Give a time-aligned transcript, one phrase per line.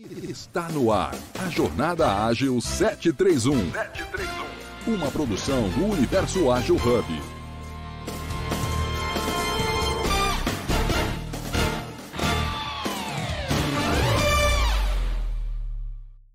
[0.00, 1.12] Está no ar
[1.44, 3.72] a Jornada Ágil 731.
[3.72, 4.94] 731.
[4.94, 7.04] Uma produção do Universo Ágil Hub.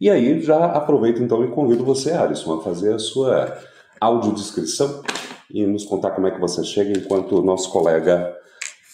[0.00, 3.58] E aí já aproveito então e convido você, Alisson, a fazer a sua
[4.00, 5.02] audiodescrição
[5.48, 8.34] e nos contar como é que você chega enquanto nosso colega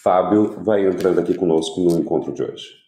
[0.01, 2.79] Fábio vai entrando aqui conosco no encontro de hoje.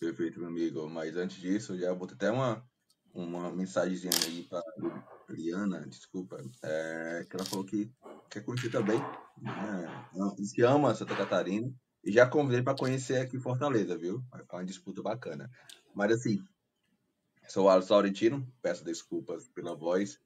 [0.00, 0.88] Perfeito, meu amigo.
[0.88, 2.64] Mas antes disso, eu já botei até uma,
[3.12, 4.62] uma mensagem aí para
[5.28, 7.90] Liana, desculpa, é, que ela falou que
[8.30, 8.98] quer conhecer também.
[9.42, 10.34] Né?
[10.38, 11.70] Diz que ama Santa Catarina.
[12.02, 14.22] E já convidei para conhecer aqui Fortaleza, viu?
[14.32, 15.50] É uma disputa bacana.
[15.94, 16.42] Mas assim,
[17.46, 20.18] sou o Alisson Laurentino, peço desculpas pela voz,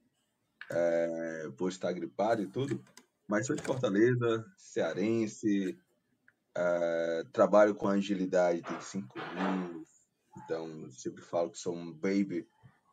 [0.70, 2.80] é, por estar gripado e tudo.
[3.26, 5.76] Mas sou de Fortaleza, cearense,
[6.56, 9.88] Uh, trabalho com agilidade tem cinco anos,
[10.36, 12.46] então sempre falo que sou um baby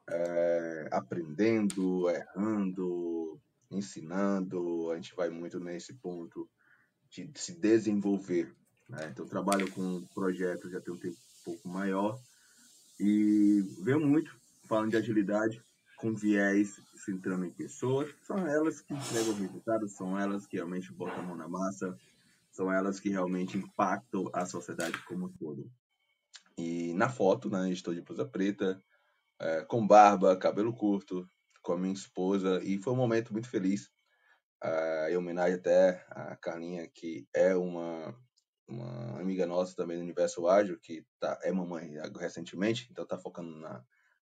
[0.10, 3.38] uh, aprendendo, errando,
[3.70, 4.92] ensinando.
[4.92, 6.50] A gente vai muito nesse ponto
[7.10, 8.56] de se desenvolver.
[8.88, 9.10] Né?
[9.12, 12.18] Então trabalho com projetos já tem um tempo um pouco maior
[13.00, 14.34] e vejo muito
[14.68, 15.62] falando de agilidade
[15.98, 18.10] com viés centrando em pessoas.
[18.22, 21.98] São elas que entregam resultados, são elas que realmente botam a mão na massa
[22.60, 25.72] são elas que realmente impactam a sociedade como um todo.
[26.58, 28.78] E na foto, né, estou de blusa preta,
[29.40, 31.26] é, com barba, cabelo curto,
[31.62, 33.90] com a minha esposa, e foi um momento muito feliz.
[34.62, 38.14] É, em homenagem até a Carlinha, que é uma,
[38.68, 43.56] uma amiga nossa também do Universo Ágil, que tá, é mamãe recentemente, então está focando
[43.58, 43.81] na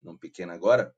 [0.03, 0.93] num pequeno agora.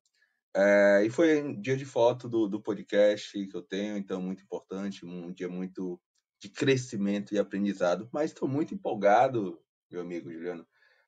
[0.56, 4.44] É, e foi um dia de foto do, do podcast que eu tenho, então muito
[4.44, 6.01] importante, um dia muito
[6.39, 8.09] de crescimento e aprendizado.
[8.11, 9.59] Mas estou muito empolgado,
[9.91, 10.66] meu amigo Juliano,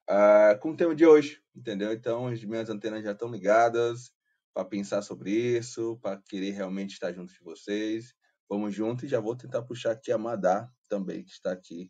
[0.10, 1.92] uh, com o tema de hoje, entendeu?
[1.94, 4.12] Então, as minhas antenas já estão ligadas
[4.54, 8.14] para pensar sobre isso, para querer realmente estar junto de vocês.
[8.50, 11.90] Vamos junto e já vou tentar puxar aqui a Madá também, que está aqui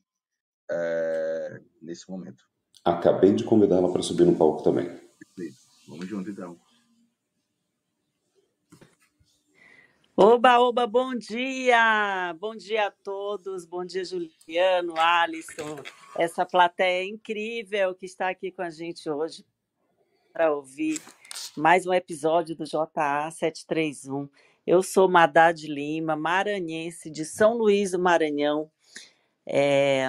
[0.69, 2.43] é, nesse momento.
[2.85, 4.87] Acabei de convidá-la para subir no palco também.
[5.87, 6.59] Vamos junto então.
[10.23, 12.31] Oba, oba, bom dia!
[12.39, 15.77] Bom dia a todos, bom dia Juliano, Alisson,
[16.15, 19.43] essa plateia incrível que está aqui com a gente hoje
[20.31, 21.01] para ouvir
[21.57, 24.29] mais um episódio do JA 731.
[24.67, 28.69] Eu sou Madá de Lima, maranhense de São Luís do Maranhão,
[29.43, 30.07] é,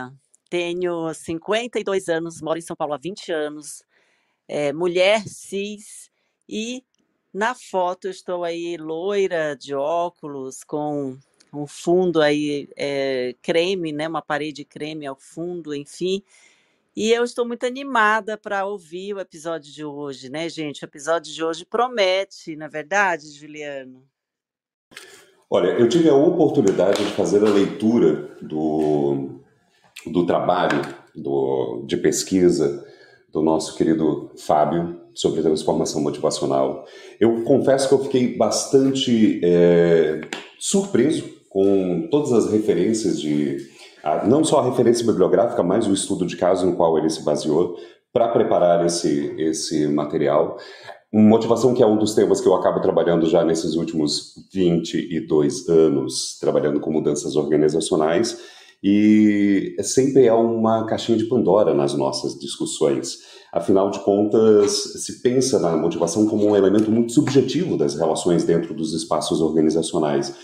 [0.51, 3.83] tenho 52 anos, moro em São Paulo há 20 anos,
[4.47, 6.11] é, mulher cis
[6.47, 6.85] e
[7.33, 11.17] na foto estou aí loira, de óculos, com
[11.53, 14.09] um fundo aí é, creme, né?
[14.09, 16.23] Uma parede creme ao fundo, enfim.
[16.95, 20.85] E eu estou muito animada para ouvir o episódio de hoje, né, gente?
[20.85, 24.03] O episódio de hoje promete, na é verdade, Juliano?
[25.49, 29.41] Olha, eu tive a oportunidade de fazer a leitura do,
[30.07, 30.83] do trabalho
[31.15, 32.87] do, de pesquisa
[33.33, 36.85] do nosso querido Fábio sobre transformação motivacional.
[37.19, 40.21] Eu confesso que eu fiquei bastante é,
[40.59, 43.59] surpreso com todas as referências de,
[44.27, 47.77] não só a referência bibliográfica, mas o estudo de caso no qual ele se baseou
[48.13, 50.59] para preparar esse, esse material.
[51.13, 56.39] Motivação que é um dos temas que eu acabo trabalhando já nesses últimos 22 anos,
[56.39, 58.39] trabalhando com mudanças organizacionais
[58.83, 63.19] e sempre é uma caixinha de Pandora nas nossas discussões.
[63.53, 64.73] Afinal de contas,
[65.05, 70.35] se pensa na motivação como um elemento muito subjetivo das relações dentro dos espaços organizacionais.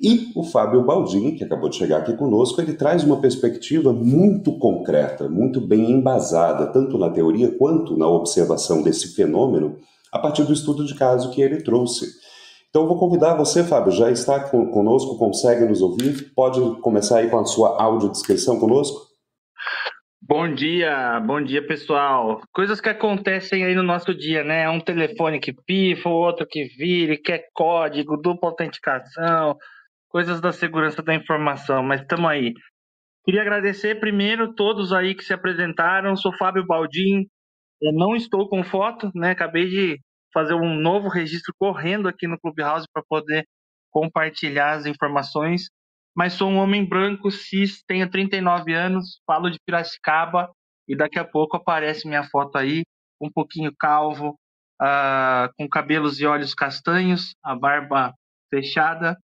[0.00, 4.58] E o Fábio Baldin, que acabou de chegar aqui conosco, ele traz uma perspectiva muito
[4.58, 9.76] concreta, muito bem embasada, tanto na teoria quanto na observação desse fenômeno,
[10.12, 12.25] a partir do estudo de caso que ele trouxe.
[12.76, 16.30] Então, vou convidar você, Fábio, já está conosco, consegue nos ouvir?
[16.34, 19.00] Pode começar aí com a sua audiodescrição conosco?
[20.20, 22.38] Bom dia, bom dia pessoal.
[22.52, 24.68] Coisas que acontecem aí no nosso dia, né?
[24.68, 29.56] Um telefone que pifa, outro que vira, quer código, dupla autenticação,
[30.06, 32.52] coisas da segurança da informação, mas estamos aí.
[33.24, 36.14] Queria agradecer primeiro todos aí que se apresentaram.
[36.14, 37.26] Sou Fábio Baldin,
[37.80, 39.30] Eu não estou com foto, né?
[39.30, 39.98] Acabei de
[40.36, 43.46] fazer um novo registro correndo aqui no Clubhouse para poder
[43.90, 45.70] compartilhar as informações.
[46.14, 50.50] Mas sou um homem branco, cis, tenho 39 anos, falo de Piracicaba
[50.86, 52.82] e daqui a pouco aparece minha foto aí,
[53.18, 54.38] um pouquinho calvo,
[54.82, 58.12] uh, com cabelos e olhos castanhos, a barba
[58.50, 59.16] fechada.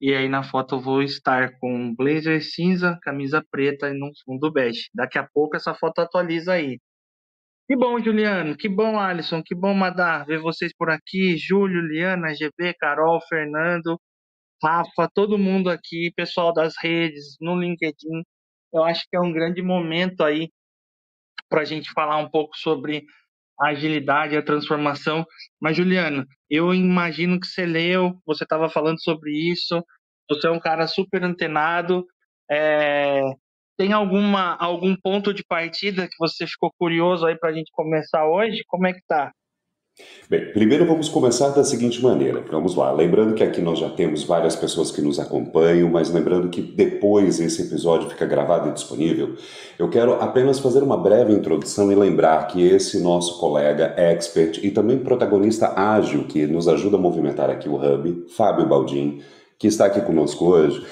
[0.00, 4.52] E aí na foto eu vou estar com blazer cinza, camisa preta e num fundo
[4.52, 4.88] bege.
[4.94, 6.78] Daqui a pouco essa foto atualiza aí.
[7.70, 8.56] Que bom, Juliano.
[8.56, 9.44] Que bom, Alisson.
[9.44, 11.36] Que bom, Madar, ver vocês por aqui.
[11.36, 13.96] Júlio, Liana, GB, Carol, Fernando,
[14.60, 18.24] Rafa, todo mundo aqui, pessoal das redes, no LinkedIn.
[18.74, 20.50] Eu acho que é um grande momento aí
[21.48, 23.04] para a gente falar um pouco sobre
[23.60, 25.24] a agilidade, a transformação.
[25.62, 29.80] Mas, Juliano, eu imagino que você leu, você estava falando sobre isso,
[30.28, 32.04] você é um cara super antenado.
[32.50, 33.20] É,
[33.80, 38.28] tem alguma algum ponto de partida que você ficou curioso aí para a gente começar
[38.28, 38.62] hoje?
[38.68, 39.32] Como é que tá?
[40.28, 42.42] Bem, primeiro vamos começar da seguinte maneira.
[42.42, 42.92] Vamos lá.
[42.92, 47.40] Lembrando que aqui nós já temos várias pessoas que nos acompanham, mas lembrando que depois
[47.40, 49.34] esse episódio fica gravado e disponível,
[49.78, 54.70] eu quero apenas fazer uma breve introdução e lembrar que esse nosso colega expert e
[54.70, 59.22] também protagonista ágil que nos ajuda a movimentar aqui o Hub, Fábio Baldin,
[59.58, 60.84] que está aqui conosco hoje,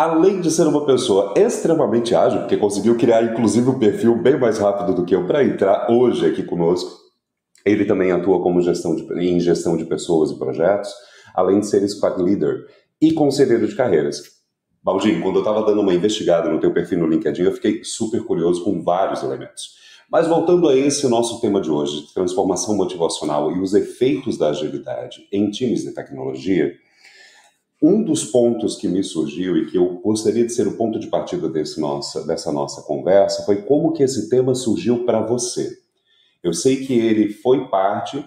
[0.00, 4.56] além de ser uma pessoa extremamente ágil, porque conseguiu criar inclusive um perfil bem mais
[4.56, 6.90] rápido do que eu para entrar hoje aqui conosco,
[7.66, 10.90] ele também atua como gestão de, em gestão de pessoas e projetos,
[11.34, 12.66] além de ser squad leader
[12.98, 14.22] e conselheiro de carreiras.
[14.82, 18.24] Baldinho, quando eu estava dando uma investigada no teu perfil no LinkedIn, eu fiquei super
[18.24, 19.78] curioso com vários elementos.
[20.10, 25.28] Mas voltando a esse nosso tema de hoje, transformação motivacional e os efeitos da agilidade
[25.30, 26.72] em times de tecnologia,
[27.82, 31.06] um dos pontos que me surgiu e que eu gostaria de ser o ponto de
[31.06, 35.78] partida desse nossa, dessa nossa conversa foi como que esse tema surgiu para você.
[36.42, 38.22] Eu sei que ele foi parte,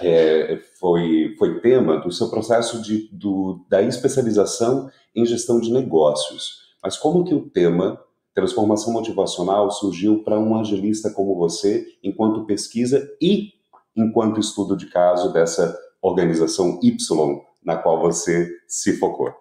[0.00, 6.66] é, foi, foi tema do seu processo de, do, da especialização em gestão de negócios.
[6.82, 8.00] Mas como que o tema
[8.34, 13.54] transformação motivacional surgiu para um agilista como você, enquanto pesquisa e
[13.96, 19.34] enquanto estudo de caso dessa organização Y na qual você se focou?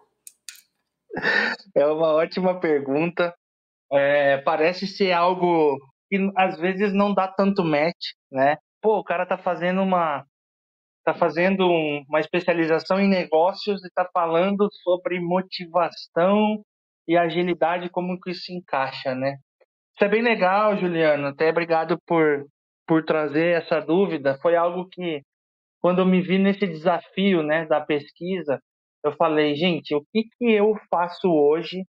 [1.75, 3.33] É uma ótima pergunta.
[3.92, 5.77] É, parece ser algo
[6.10, 8.57] que às vezes não dá tanto match, né?
[8.81, 10.25] Pô, o cara tá fazendo uma
[11.04, 16.63] tá fazendo um, uma especialização em negócios e tá falando sobre motivação
[17.07, 19.38] e agilidade como que isso encaixa, né?
[19.95, 21.27] Isso é bem legal, Juliano.
[21.27, 22.45] Até obrigado por
[22.88, 24.38] por trazer essa dúvida.
[24.42, 25.22] Foi algo que
[25.86, 28.60] quando eu me vi nesse desafio, né, da pesquisa,
[29.04, 31.86] eu falei, gente, o que que eu faço hoje,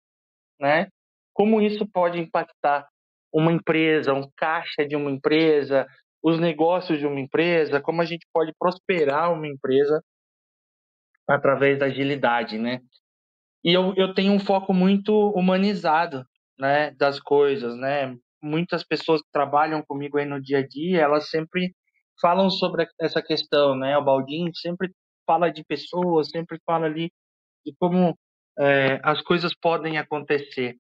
[0.60, 0.88] né?
[1.32, 2.88] Como isso pode impactar
[3.32, 5.86] uma empresa, um caixa de uma empresa,
[6.20, 10.02] os negócios de uma empresa, como a gente pode prosperar uma empresa
[11.28, 12.80] através da agilidade, né?
[13.62, 16.26] E eu, eu tenho um foco muito humanizado,
[16.58, 18.16] né, das coisas, né?
[18.42, 21.72] Muitas pessoas que trabalham comigo aí no dia a dia, elas sempre
[22.20, 23.96] falam sobre essa questão, né?
[23.98, 24.90] O Baldin sempre
[25.26, 27.10] fala de pessoas, sempre fala ali
[27.64, 28.16] de como
[28.58, 30.76] é, as coisas podem acontecer.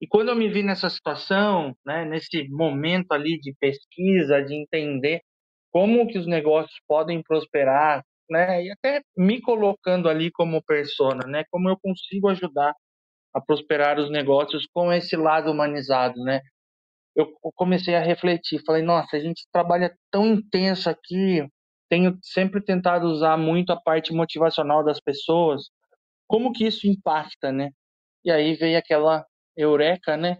[0.00, 5.20] E quando eu me vi nessa situação, né, nesse momento ali de pesquisa, de entender
[5.70, 11.44] como que os negócios podem prosperar, né, e até me colocando ali como persona, né,
[11.50, 12.74] como eu consigo ajudar
[13.34, 16.40] a prosperar os negócios com esse lado humanizado, né?
[17.14, 21.46] Eu comecei a refletir, falei, nossa, a gente trabalha tão intenso aqui,
[21.88, 25.68] tenho sempre tentado usar muito a parte motivacional das pessoas,
[26.26, 27.70] como que isso impacta, né?
[28.24, 29.26] E aí veio aquela
[29.56, 30.38] eureka, né?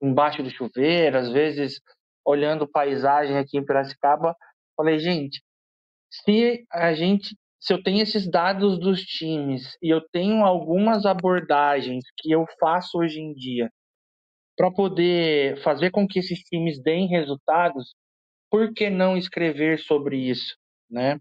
[0.00, 1.80] Embaixo do chuveiro, às vezes
[2.24, 4.34] olhando paisagem aqui em Piracicaba,
[4.76, 5.42] falei, gente,
[6.10, 12.04] se a gente, se eu tenho esses dados dos times e eu tenho algumas abordagens
[12.18, 13.70] que eu faço hoje em dia
[14.58, 17.94] para poder fazer com que esses times deem resultados,
[18.50, 20.56] por que não escrever sobre isso,
[20.90, 21.20] né?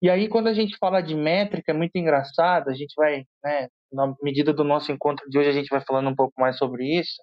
[0.00, 3.68] E aí, quando a gente fala de métrica, é muito engraçado, a gente vai, né,
[3.92, 6.86] na medida do nosso encontro de hoje, a gente vai falando um pouco mais sobre
[6.86, 7.20] isso,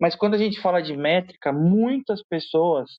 [0.00, 2.90] mas quando a gente fala de métrica, muitas pessoas,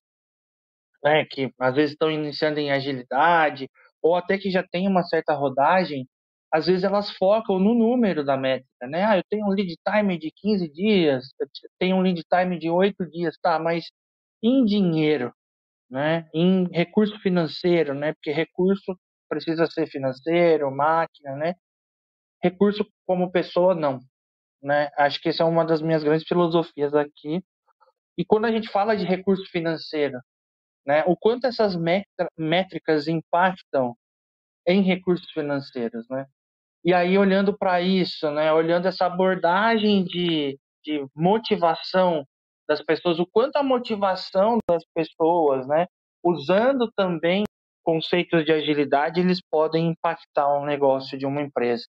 [1.03, 3.69] né, que às vezes estão iniciando em agilidade,
[4.01, 6.07] ou até que já tem uma certa rodagem,
[6.53, 9.03] às vezes elas focam no número da métrica, né?
[9.05, 11.47] Ah, eu tenho um lead time de 15 dias, eu
[11.79, 13.85] tenho um lead time de 8 dias, tá, mas
[14.43, 15.33] em dinheiro,
[15.89, 16.27] né?
[16.33, 18.13] Em recurso financeiro, né?
[18.13, 18.97] Porque recurso
[19.29, 21.55] precisa ser financeiro, máquina, né?
[22.43, 23.99] Recurso como pessoa, não,
[24.63, 24.89] né?
[24.97, 27.43] Acho que essa é uma das minhas grandes filosofias aqui.
[28.17, 30.19] E quando a gente fala de recurso financeiro,
[30.85, 31.03] né?
[31.07, 31.75] O quanto essas
[32.37, 33.95] métricas impactam
[34.67, 36.27] em recursos financeiros, né?
[36.85, 38.51] E aí olhando para isso, né?
[38.51, 42.25] Olhando essa abordagem de, de motivação
[42.67, 45.87] das pessoas, o quanto a motivação das pessoas, né?
[46.23, 47.43] Usando também
[47.83, 51.83] conceitos de agilidade, eles podem impactar um negócio de uma empresa.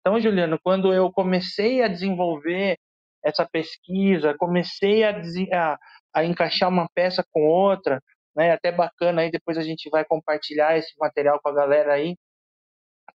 [0.00, 2.76] Então, Juliano, quando eu comecei a desenvolver
[3.24, 5.20] essa pesquisa, comecei a,
[5.52, 5.78] a,
[6.14, 8.00] a encaixar uma peça com outra,
[8.36, 8.52] né?
[8.52, 12.16] Até bacana aí, depois a gente vai compartilhar esse material com a galera aí,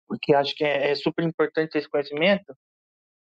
[0.09, 2.55] porque acho que é, é super importante esse conhecimento.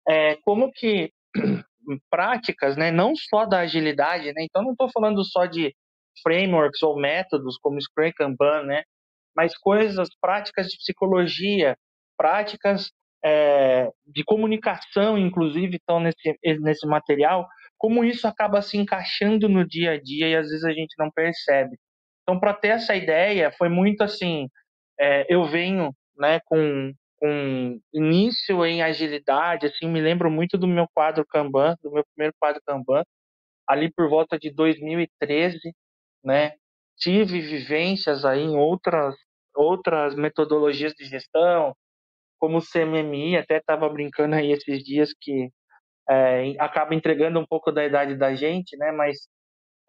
[0.08, 1.12] É, como que
[2.10, 4.44] práticas, né, não só da agilidade, né?
[4.44, 5.74] Então não estou falando só de
[6.22, 8.82] frameworks ou métodos como Scrum Kanban, né?
[9.36, 11.76] Mas coisas práticas de psicologia,
[12.16, 12.90] práticas
[13.24, 17.46] é, de comunicação, inclusive, estão nesse, nesse material,
[17.78, 21.10] como isso acaba se encaixando no dia a dia e às vezes a gente não
[21.10, 21.76] percebe.
[22.22, 24.48] Então, para ter essa ideia, foi muito assim:
[24.98, 30.86] é, eu venho né, com, com início em agilidade, assim, me lembro muito do meu
[30.94, 33.02] quadro Kanban, do meu primeiro quadro Kanban,
[33.68, 35.58] ali por volta de 2013,
[36.24, 36.54] né?
[36.98, 39.16] Tive vivências aí em outras
[39.54, 41.74] outras metodologias de gestão,
[42.38, 45.50] como o CMMI, até estava brincando aí esses dias que
[46.08, 48.92] é, acaba entregando um pouco da idade da gente, né?
[48.92, 49.28] Mas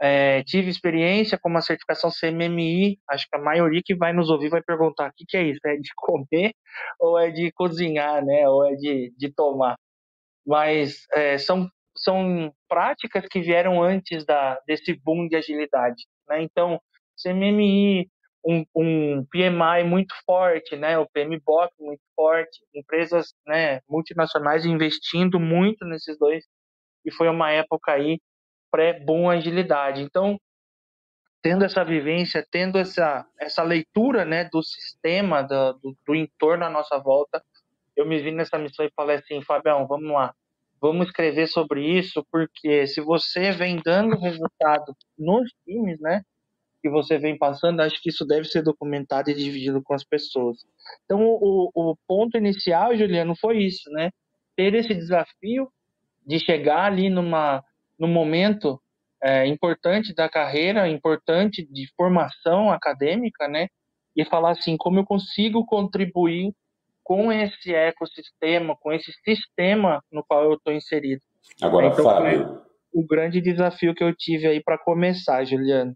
[0.02, 3.00] é, tive experiência com uma certificação CMMI.
[3.08, 5.60] Acho que a maioria que vai nos ouvir vai perguntar: o que, que é isso?
[5.66, 6.54] É de comer
[7.00, 8.50] ou é de cozinhar, né?
[8.50, 9.76] Ou é de, de tomar?
[10.46, 16.04] Mas é, são, são práticas que vieram antes da, desse boom de agilidade.
[16.28, 16.42] Né?
[16.42, 16.82] Então,
[17.22, 18.10] CMMI,
[18.44, 20.98] um, um PMI muito forte, né?
[20.98, 26.44] O PMBOK muito forte, empresas né, multinacionais investindo muito nesses dois,
[27.06, 28.20] e foi uma época aí
[28.72, 30.02] pré-boom agilidade.
[30.02, 30.40] Então,
[31.42, 36.70] tendo essa vivência, tendo essa, essa leitura né, do sistema, do, do, do entorno à
[36.70, 37.44] nossa volta,
[37.96, 40.34] eu me vi nessa missão e falei assim, Fabião, vamos lá,
[40.80, 46.22] vamos escrever sobre isso, porque se você vem dando resultado nos times, né,
[46.82, 50.58] que você vem passando, acho que isso deve ser documentado e dividido com as pessoas.
[51.06, 54.10] Então, o, o ponto inicial, Juliano, foi isso, né?
[54.56, 55.72] Ter esse desafio
[56.26, 57.64] de chegar ali numa,
[58.02, 58.82] num momento
[59.24, 63.68] é, importante da carreira, importante de formação acadêmica, né?
[64.16, 66.52] E falar assim, como eu consigo contribuir
[67.04, 71.22] com esse ecossistema, com esse sistema no qual eu estou inserido.
[71.62, 72.64] Agora, então, Fábio...
[72.92, 75.96] O grande desafio que eu tive aí para começar, Juliano.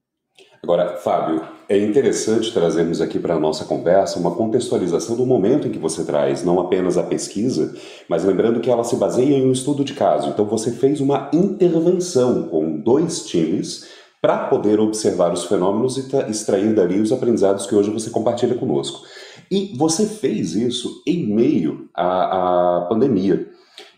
[0.66, 5.72] Agora, Fábio, é interessante trazermos aqui para a nossa conversa uma contextualização do momento em
[5.72, 7.76] que você traz, não apenas a pesquisa,
[8.10, 10.28] mas lembrando que ela se baseia em um estudo de caso.
[10.28, 13.88] Então, você fez uma intervenção com dois times
[14.20, 19.06] para poder observar os fenômenos e extrair dali os aprendizados que hoje você compartilha conosco.
[19.52, 23.48] E você fez isso em meio à, à pandemia.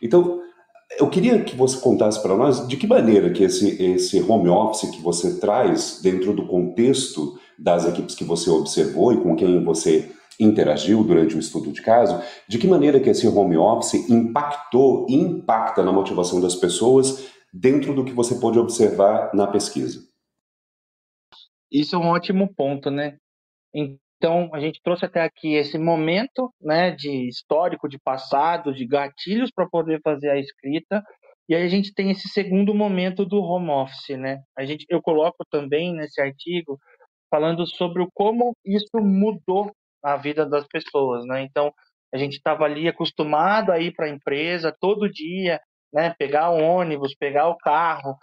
[0.02, 0.42] Então,
[1.00, 4.90] eu queria que você contasse para nós de que maneira que esse, esse home office
[4.90, 10.12] que você traz dentro do contexto das equipes que você observou e com quem você
[10.40, 15.16] interagiu durante o estudo de caso, de que maneira que esse home office impactou e
[15.16, 20.08] impacta na motivação das pessoas dentro do que você pôde observar na pesquisa.
[21.72, 23.18] Isso é um ótimo ponto, né?
[24.18, 29.52] Então, a gente trouxe até aqui esse momento né, de histórico, de passado, de gatilhos
[29.52, 31.04] para poder fazer a escrita.
[31.48, 34.40] E aí a gente tem esse segundo momento do home office, né?
[34.58, 36.80] A gente, eu coloco também nesse artigo
[37.30, 39.72] falando sobre como isso mudou
[40.04, 41.44] a vida das pessoas, né?
[41.44, 41.72] Então,
[42.14, 45.60] a gente estava ali acostumado a ir para a empresa todo dia,
[45.94, 46.16] né?
[46.18, 48.18] Pegar o ônibus, pegar o carro,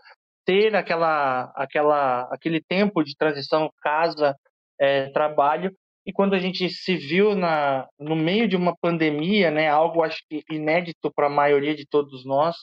[0.45, 4.35] ter aquela, aquela, aquele tempo de transição casa
[4.79, 5.73] é, trabalho
[6.07, 10.23] e quando a gente se viu na, no meio de uma pandemia, né, algo acho
[10.29, 12.57] que inédito para a maioria de todos nós,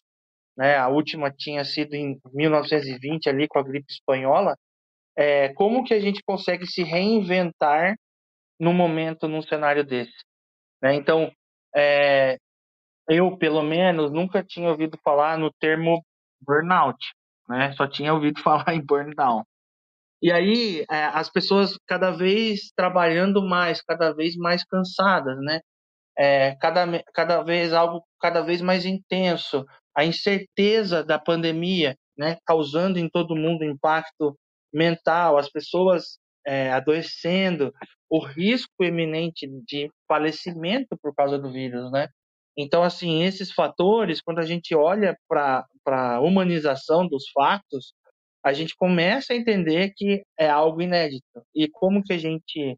[0.55, 4.55] né, a última tinha sido em 1920 ali com a gripe espanhola,
[5.17, 7.95] é, como que a gente consegue se reinventar
[8.60, 10.13] no momento, num cenário desse?
[10.81, 10.95] Né?
[10.95, 11.31] Então,
[11.75, 12.38] é,
[13.10, 16.03] eu, pelo menos, nunca tinha ouvido falar no termo
[16.41, 16.98] burnout,
[17.48, 17.74] né?
[17.74, 19.45] Só tinha ouvido falar em burnout.
[20.21, 25.61] E aí é, as pessoas cada vez trabalhando mais, cada vez mais cansadas, né?
[26.17, 32.99] É, cada, cada vez algo cada vez mais intenso, a incerteza da pandemia, né, causando
[32.99, 34.37] em todo mundo impacto
[34.73, 37.73] mental, as pessoas é, adoecendo,
[38.09, 42.07] o risco iminente de falecimento por causa do vírus, né?
[42.57, 47.93] Então, assim, esses fatores, quando a gente olha para a humanização dos fatos,
[48.43, 51.43] a gente começa a entender que é algo inédito.
[51.55, 52.77] E como que a gente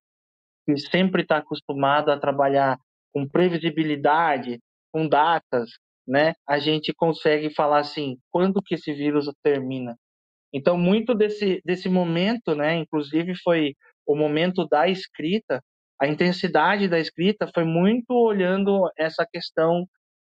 [0.65, 2.77] que sempre está acostumado a trabalhar
[3.13, 4.59] com previsibilidade,
[4.91, 5.71] com datas,
[6.07, 6.33] né?
[6.47, 9.97] A gente consegue falar assim, quando que esse vírus termina?
[10.53, 15.61] Então, muito desse desse momento, né, inclusive foi o momento da escrita,
[16.01, 19.87] a intensidade da escrita foi muito olhando essa questão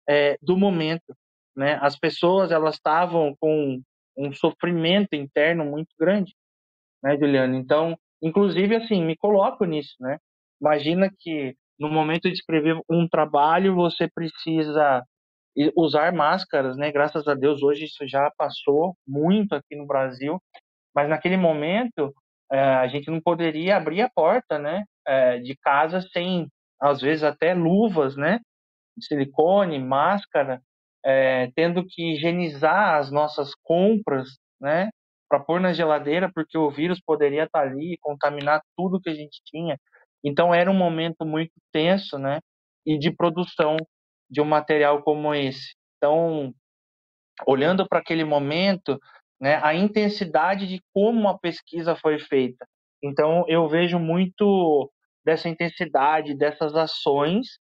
[0.09, 1.15] é, do momento,
[1.57, 1.79] né?
[1.83, 3.81] As pessoas elas estavam com
[4.17, 6.35] um sofrimento interno muito grande,
[7.03, 7.57] né, Juliana?
[7.57, 10.19] Então, inclusive assim, me coloco nisso, né?
[10.61, 15.05] Imagina que no momento de escrever um trabalho você precisa
[15.77, 16.91] usar máscaras, né?
[16.91, 20.41] Graças a Deus hoje isso já passou muito aqui no Brasil,
[20.95, 22.13] mas naquele momento
[22.51, 24.85] é, a gente não poderia abrir a porta, né?
[25.07, 26.49] É, de casa sem,
[26.81, 28.41] às vezes até luvas, né?
[28.97, 30.61] De silicone, máscara,
[31.05, 34.29] é, tendo que higienizar as nossas compras,
[34.61, 34.91] né?
[35.29, 39.15] Para pôr na geladeira, porque o vírus poderia estar ali e contaminar tudo que a
[39.15, 39.79] gente tinha.
[40.25, 42.41] Então era um momento muito tenso, né?
[42.87, 43.77] E de produção
[44.31, 45.75] de um material como esse.
[45.97, 46.53] Então,
[47.47, 48.99] olhando para aquele momento,
[49.41, 52.67] né, a intensidade de como a pesquisa foi feita.
[53.03, 54.91] Então, eu vejo muito
[55.25, 57.59] dessa intensidade, dessas ações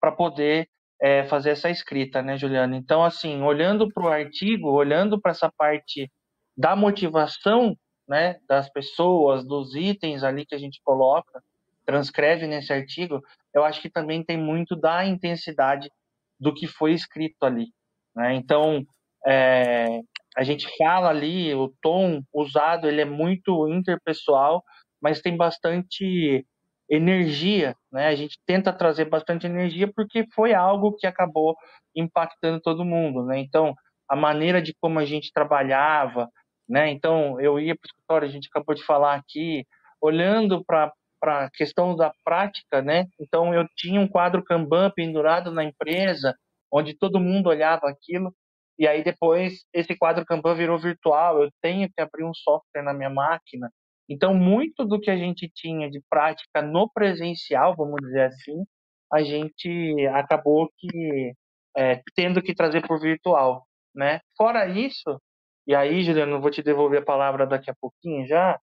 [0.00, 0.68] para poder
[1.00, 2.76] é, fazer essa escrita, né, Juliana?
[2.76, 6.10] Então, assim, olhando para o artigo, olhando para essa parte
[6.56, 7.76] da motivação,
[8.08, 11.40] né, das pessoas, dos itens ali que a gente coloca,
[11.86, 13.20] transcreve nesse artigo,
[13.54, 15.90] eu acho que também tem muito da intensidade
[16.38, 17.66] do que foi escrito ali.
[18.14, 18.34] Né?
[18.34, 18.84] Então,
[19.26, 20.00] é,
[20.36, 24.62] a gente fala ali, o tom usado ele é muito interpessoal,
[25.00, 26.44] mas tem bastante
[26.90, 28.08] energia, né?
[28.08, 31.56] A gente tenta trazer bastante energia porque foi algo que acabou
[31.94, 33.38] impactando todo mundo, né?
[33.38, 33.74] Então,
[34.08, 36.28] a maneira de como a gente trabalhava,
[36.68, 36.90] né?
[36.90, 39.64] Então, eu ia para o escritório, a gente acabou de falar aqui,
[40.00, 40.92] olhando para
[41.22, 43.06] a questão da prática, né?
[43.20, 46.34] Então eu tinha um quadro Kanban pendurado na empresa,
[46.72, 48.32] onde todo mundo olhava aquilo,
[48.78, 52.94] e aí depois esse quadro Kanban virou virtual, eu tenho que abrir um software na
[52.94, 53.70] minha máquina.
[54.08, 58.64] Então muito do que a gente tinha de prática no presencial, vamos dizer assim,
[59.12, 61.32] a gente acabou que
[61.76, 64.20] é, tendo que trazer por virtual, né?
[64.36, 65.20] Fora isso,
[65.66, 68.58] e aí, Juliano, vou te devolver a palavra daqui a pouquinho já,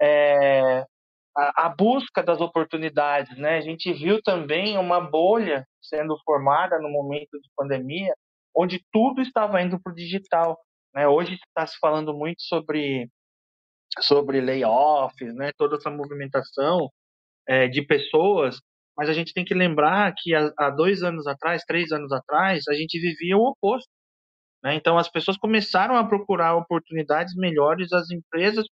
[0.00, 0.84] é,
[1.36, 3.56] a, a, busca das oportunidades, né?
[3.58, 8.14] A gente viu também uma bolha sendo formada no momento de pandemia,
[8.56, 10.56] onde tudo estava indo para o digital,
[10.94, 11.08] né?
[11.08, 13.10] Hoje está se falando muito sobre
[14.00, 15.52] sobre layoffs, né?
[15.56, 16.90] Toda essa movimentação
[17.48, 18.60] é, de pessoas,
[18.96, 22.64] mas a gente tem que lembrar que há, há dois anos atrás, três anos atrás,
[22.68, 23.88] a gente vivia o oposto.
[24.64, 24.74] Né?
[24.74, 28.66] Então, as pessoas começaram a procurar oportunidades melhores, as empresas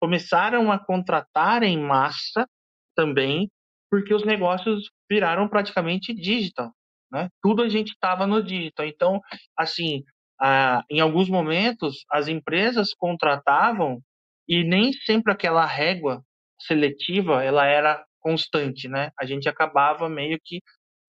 [0.00, 2.46] começaram a contratar em massa
[2.94, 3.50] também,
[3.90, 6.70] porque os negócios viraram praticamente digital,
[7.10, 7.28] né?
[7.42, 8.86] Tudo a gente estava no digital.
[8.86, 9.20] Então,
[9.56, 10.04] assim,
[10.40, 14.00] ah, em alguns momentos as empresas contratavam
[14.48, 16.22] e nem sempre aquela régua
[16.60, 19.10] seletiva ela era constante, né?
[19.18, 20.60] A gente acabava meio que,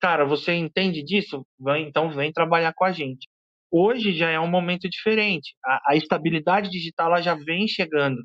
[0.01, 1.45] cara, você entende disso?
[1.59, 3.27] Vem, então vem trabalhar com a gente.
[3.71, 5.55] Hoje já é um momento diferente.
[5.63, 8.17] A, a estabilidade digital ela já vem chegando.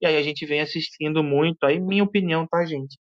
[0.00, 2.96] E aí a gente vem assistindo muito, aí minha opinião, tá, gente?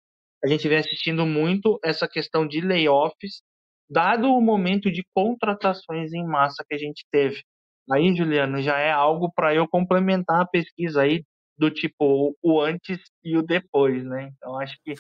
[0.44, 3.42] A gente vem assistindo muito essa questão de layoffs,
[3.90, 7.44] dado o momento de contratações em massa que a gente teve.
[7.92, 11.24] Aí, Juliano, já é algo para eu complementar a pesquisa aí
[11.58, 14.32] do tipo o antes e o depois, né?
[14.36, 14.94] Então acho que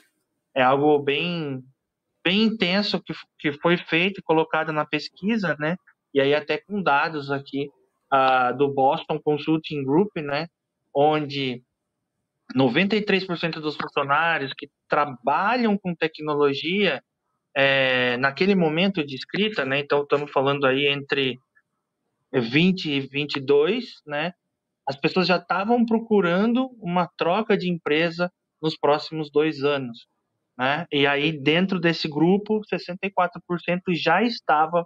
[0.55, 1.63] é algo bem
[2.23, 5.77] bem intenso que, que foi feito e colocado na pesquisa, né?
[6.13, 7.69] E aí até com dados aqui
[8.11, 10.47] uh, do Boston Consulting Group, né?
[10.93, 11.63] Onde
[12.55, 17.03] 93% dos funcionários que trabalham com tecnologia
[17.55, 19.79] é, naquele momento de escrita, né?
[19.79, 21.39] Então estamos falando aí entre
[22.33, 24.33] 20 e 22, né?
[24.87, 30.07] As pessoas já estavam procurando uma troca de empresa nos próximos dois anos,
[30.57, 30.85] né?
[30.91, 34.85] E aí dentro desse grupo, 64% já estava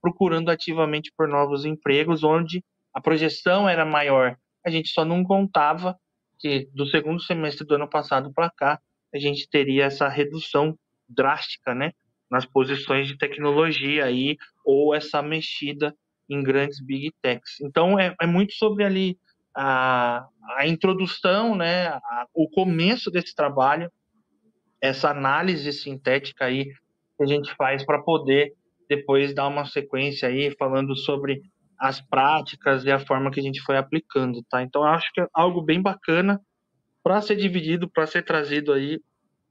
[0.00, 4.36] procurando ativamente por novos empregos, onde a projeção era maior.
[4.66, 5.96] A gente só não contava
[6.38, 8.80] que do segundo semestre do ano passado para cá
[9.14, 10.76] a gente teria essa redução
[11.08, 11.92] drástica, né,
[12.30, 15.94] nas posições de tecnologia aí ou essa mexida
[16.28, 17.60] em grandes big techs.
[17.60, 19.18] Então é, é muito sobre ali
[19.54, 23.90] a, a introdução, né, a, o começo desse trabalho,
[24.80, 28.54] essa análise sintética aí que a gente faz para poder
[28.88, 31.40] depois dar uma sequência aí falando sobre
[31.78, 34.62] as práticas e a forma que a gente foi aplicando, tá?
[34.62, 36.40] Então, acho que é algo bem bacana
[37.02, 39.00] para ser dividido, para ser trazido aí.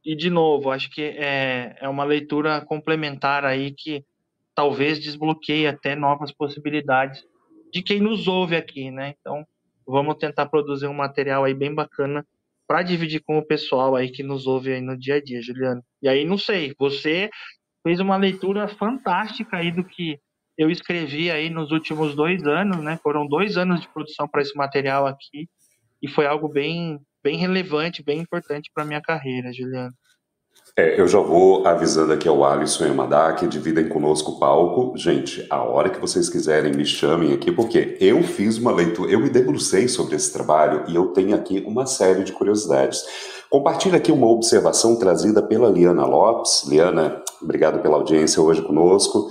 [0.04, 4.04] E, de novo, acho que é, é uma leitura complementar aí que
[4.56, 7.24] talvez desbloqueie até novas possibilidades
[7.72, 9.14] de quem nos ouve aqui, né?
[9.20, 9.46] Então,
[9.86, 12.26] vamos tentar produzir um material aí bem bacana
[12.68, 15.84] para dividir com o pessoal aí que nos ouve aí no dia a dia, Juliano.
[16.02, 17.30] E aí, não sei, você
[17.84, 20.20] fez uma leitura fantástica aí do que
[20.58, 22.98] eu escrevi aí nos últimos dois anos, né?
[23.02, 25.50] Foram dois anos de produção para esse material aqui
[26.02, 29.94] e foi algo bem, bem relevante, bem importante para minha carreira, Juliano.
[30.78, 34.40] É, eu já vou avisando aqui ao Alisson e ao Madá que dividem conosco o
[34.40, 34.98] palco.
[34.98, 39.20] Gente, a hora que vocês quiserem, me chamem aqui, porque eu fiz uma leitura, eu
[39.20, 43.04] me debrucei sobre esse trabalho e eu tenho aqui uma série de curiosidades.
[43.50, 46.64] Compartilho aqui uma observação trazida pela Liana Lopes.
[46.66, 49.30] Liana, obrigado pela audiência hoje conosco.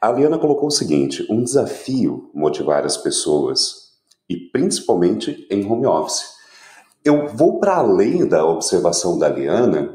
[0.00, 3.92] A Liana colocou o seguinte: um desafio motivar as pessoas,
[4.28, 6.32] e principalmente em home office.
[7.04, 9.94] Eu vou para além da observação da Liana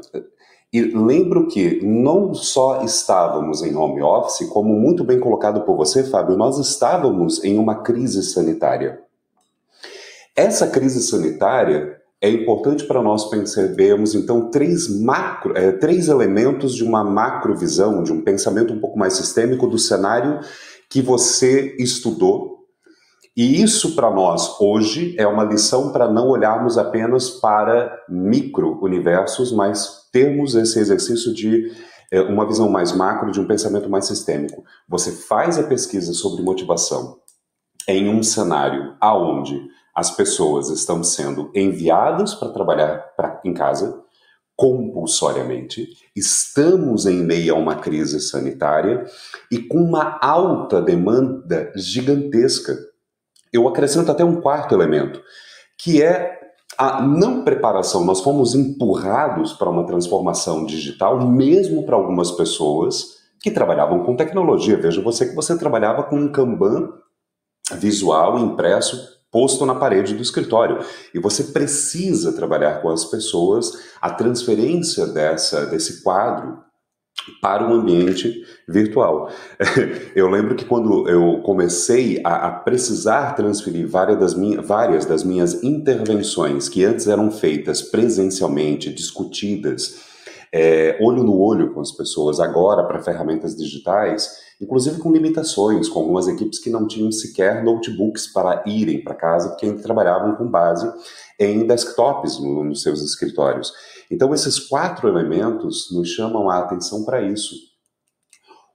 [0.72, 6.04] e lembro que não só estávamos em home office, como muito bem colocado por você,
[6.04, 9.00] Fábio, nós estávamos em uma crise sanitária.
[10.36, 16.84] Essa crise sanitária é importante para nós percebermos, então, três, macro, é, três elementos de
[16.84, 20.40] uma macrovisão, de um pensamento um pouco mais sistêmico do cenário
[20.90, 22.57] que você estudou.
[23.38, 30.08] E isso, para nós, hoje, é uma lição para não olharmos apenas para micro-universos, mas
[30.12, 31.70] termos esse exercício de
[32.10, 34.64] é, uma visão mais macro, de um pensamento mais sistêmico.
[34.88, 37.20] Você faz a pesquisa sobre motivação
[37.86, 44.02] em um cenário aonde as pessoas estão sendo enviadas para trabalhar pra, em casa
[44.56, 49.04] compulsoriamente, estamos em meio a uma crise sanitária
[49.52, 52.76] e com uma alta demanda gigantesca.
[53.52, 55.20] Eu acrescento até um quarto elemento,
[55.78, 56.38] que é
[56.76, 58.04] a não preparação.
[58.04, 64.76] Nós fomos empurrados para uma transformação digital, mesmo para algumas pessoas que trabalhavam com tecnologia.
[64.76, 66.88] Veja você que você trabalhava com um Kanban
[67.76, 70.78] visual impresso posto na parede do escritório.
[71.14, 76.67] E você precisa trabalhar com as pessoas a transferência dessa, desse quadro
[77.40, 79.30] para o ambiente virtual.
[80.14, 85.22] Eu lembro que quando eu comecei a, a precisar transferir várias das, minha, várias das
[85.24, 90.08] minhas intervenções que antes eram feitas presencialmente, discutidas,
[90.52, 96.00] é, olho no olho com as pessoas, agora para ferramentas digitais, inclusive com limitações, com
[96.00, 100.46] algumas equipes que não tinham sequer notebooks para irem para casa, porque ainda trabalhavam com
[100.46, 100.90] base
[101.38, 103.72] em desktops no, nos seus escritórios.
[104.10, 107.54] Então, esses quatro elementos nos chamam a atenção para isso.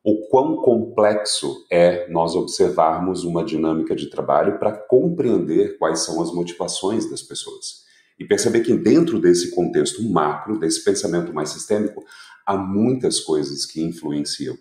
[0.06, 6.32] O quão complexo é nós observarmos uma dinâmica de trabalho para compreender quais são as
[6.34, 7.84] motivações das pessoas.
[8.20, 12.04] E perceber que dentro desse contexto macro, desse pensamento mais sistêmico,
[12.46, 14.56] há muitas coisas que influenciam.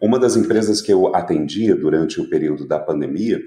[0.00, 3.40] Uma das empresas que eu atendia durante o período da pandemia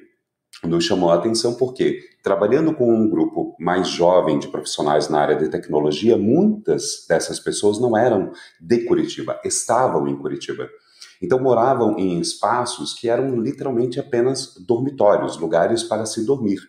[0.63, 5.36] nos chamou a atenção porque, trabalhando com um grupo mais jovem de profissionais na área
[5.36, 10.67] de tecnologia, muitas dessas pessoas não eram de Curitiba, estavam em Curitiba.
[11.22, 16.60] Então moravam em espaços que eram literalmente apenas dormitórios, lugares para se dormir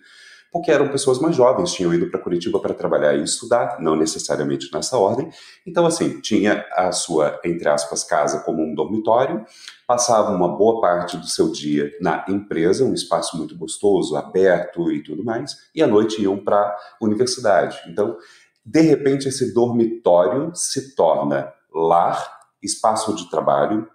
[0.50, 4.70] porque eram pessoas mais jovens, tinham ido para Curitiba para trabalhar e estudar, não necessariamente
[4.72, 5.30] nessa ordem.
[5.66, 9.44] Então, assim, tinha a sua, entre aspas, casa como um dormitório,
[9.87, 15.02] passavam uma boa parte do seu dia na empresa, um espaço muito gostoso, aberto e
[15.02, 17.78] tudo mais, e à noite iam para a universidade.
[17.87, 18.16] Então,
[18.64, 23.88] de repente, esse dormitório se torna lar, espaço de trabalho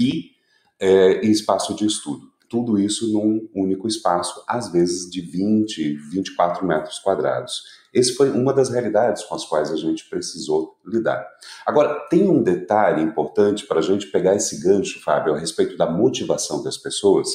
[0.00, 0.32] e
[0.80, 7.00] é, espaço de estudo tudo isso num único espaço, às vezes de 20, 24 metros
[7.00, 7.64] quadrados.
[7.92, 11.26] Esse foi uma das realidades com as quais a gente precisou lidar.
[11.66, 15.90] Agora, tem um detalhe importante para a gente pegar esse gancho, Fábio, a respeito da
[15.90, 17.28] motivação das pessoas,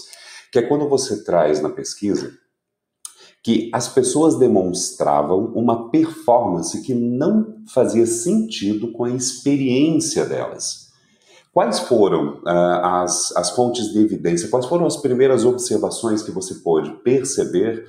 [0.54, 2.32] que é quando você traz na pesquisa
[3.44, 10.89] que as pessoas demonstravam uma performance que não fazia sentido com a experiência delas.
[11.60, 14.48] Quais foram uh, as, as fontes de evidência?
[14.48, 17.84] Quais foram as primeiras observações que você pôde perceber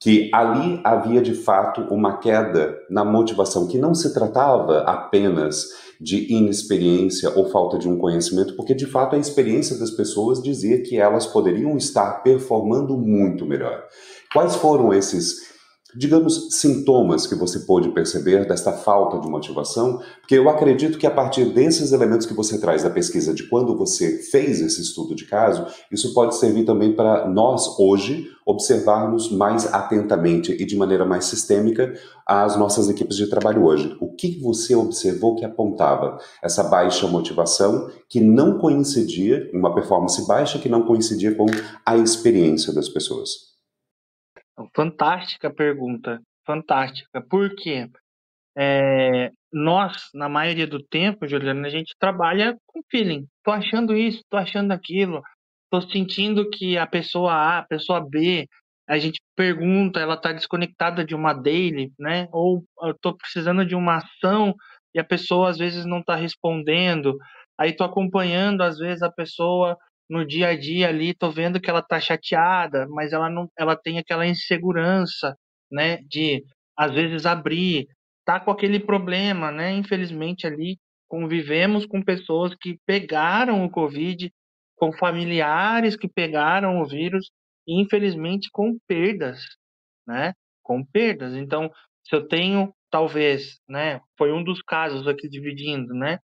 [0.00, 5.66] que ali havia de fato uma queda na motivação, que não se tratava apenas
[6.00, 10.82] de inexperiência ou falta de um conhecimento, porque de fato a experiência das pessoas dizia
[10.82, 13.84] que elas poderiam estar performando muito melhor.
[14.32, 15.57] Quais foram esses
[15.94, 20.00] digamos, sintomas que você pôde perceber desta falta de motivação?
[20.20, 23.76] Porque eu acredito que a partir desses elementos que você traz da pesquisa de quando
[23.76, 29.72] você fez esse estudo de caso, isso pode servir também para nós hoje observarmos mais
[29.72, 31.94] atentamente e de maneira mais sistêmica
[32.26, 33.96] as nossas equipes de trabalho hoje.
[34.00, 40.58] O que você observou que apontava essa baixa motivação que não coincidia, uma performance baixa
[40.58, 41.46] que não coincidia com
[41.84, 43.47] a experiência das pessoas?
[44.74, 47.20] Fantástica pergunta, fantástica.
[47.22, 47.88] Por quê?
[48.56, 53.26] É, nós, na maioria do tempo, Juliana, a gente trabalha com feeling.
[53.44, 55.22] Tô achando isso, tô achando aquilo,
[55.70, 58.48] tô sentindo que a pessoa A, a pessoa B,
[58.88, 62.26] a gente pergunta, ela tá desconectada de uma daily, né?
[62.32, 64.54] Ou eu tô precisando de uma ação
[64.94, 67.16] e a pessoa às vezes não tá respondendo.
[67.58, 69.76] Aí tô acompanhando, às vezes, a pessoa
[70.08, 73.76] no dia a dia ali, tô vendo que ela tá chateada, mas ela não, ela
[73.76, 75.36] tem aquela insegurança,
[75.70, 76.44] né, de
[76.76, 77.86] às vezes abrir,
[78.24, 79.72] tá com aquele problema, né?
[79.72, 84.30] Infelizmente ali convivemos com pessoas que pegaram o COVID,
[84.76, 87.30] com familiares que pegaram o vírus,
[87.66, 89.40] e infelizmente com perdas,
[90.06, 90.34] né?
[90.62, 91.34] Com perdas.
[91.34, 91.70] Então,
[92.06, 96.18] se eu tenho talvez, né, foi um dos casos aqui dividindo, né?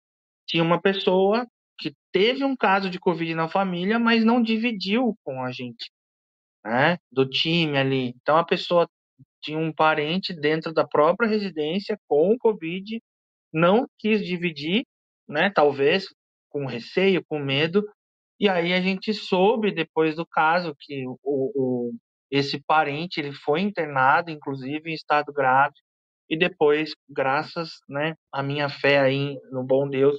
[0.47, 1.47] Tinha uma pessoa
[1.83, 5.91] que teve um caso de Covid na família, mas não dividiu com a gente,
[6.65, 6.97] né?
[7.11, 8.15] Do time ali.
[8.23, 8.89] Então a pessoa
[9.43, 13.03] tinha um parente dentro da própria residência com Covid,
[13.53, 14.85] não quis dividir,
[15.29, 15.51] né?
[15.51, 16.07] Talvez
[16.49, 17.85] com receio, com medo.
[18.39, 21.93] E aí a gente soube depois do caso que o, o
[22.31, 25.75] esse parente ele foi internado, inclusive em estado grave,
[26.31, 30.19] e depois, graças, né, à minha fé aí no bom Deus,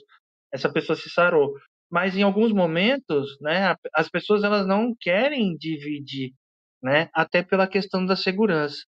[0.54, 1.54] essa pessoa se sarou.
[1.92, 6.34] Mas em alguns momentos, né, as pessoas elas não querem dividir,
[6.82, 8.84] né, até pela questão da segurança.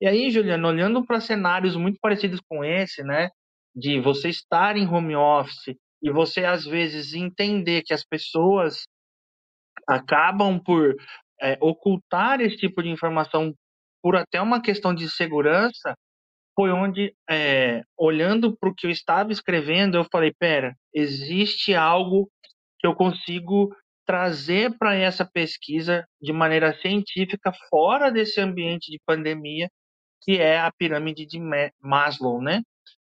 [0.00, 3.30] E aí, Juliano, olhando para cenários muito parecidos com esse, né,
[3.74, 8.84] de você estar em home office e você às vezes entender que as pessoas
[9.88, 10.94] acabam por
[11.40, 13.54] é, ocultar esse tipo de informação
[14.02, 15.94] por até uma questão de segurança,
[16.56, 22.30] foi onde, é, olhando para o que eu estava escrevendo, eu falei: pera, existe algo
[22.78, 23.74] que eu consigo
[24.06, 29.70] trazer para essa pesquisa de maneira científica fora desse ambiente de pandemia,
[30.22, 31.40] que é a pirâmide de
[31.80, 32.62] Maslow, né?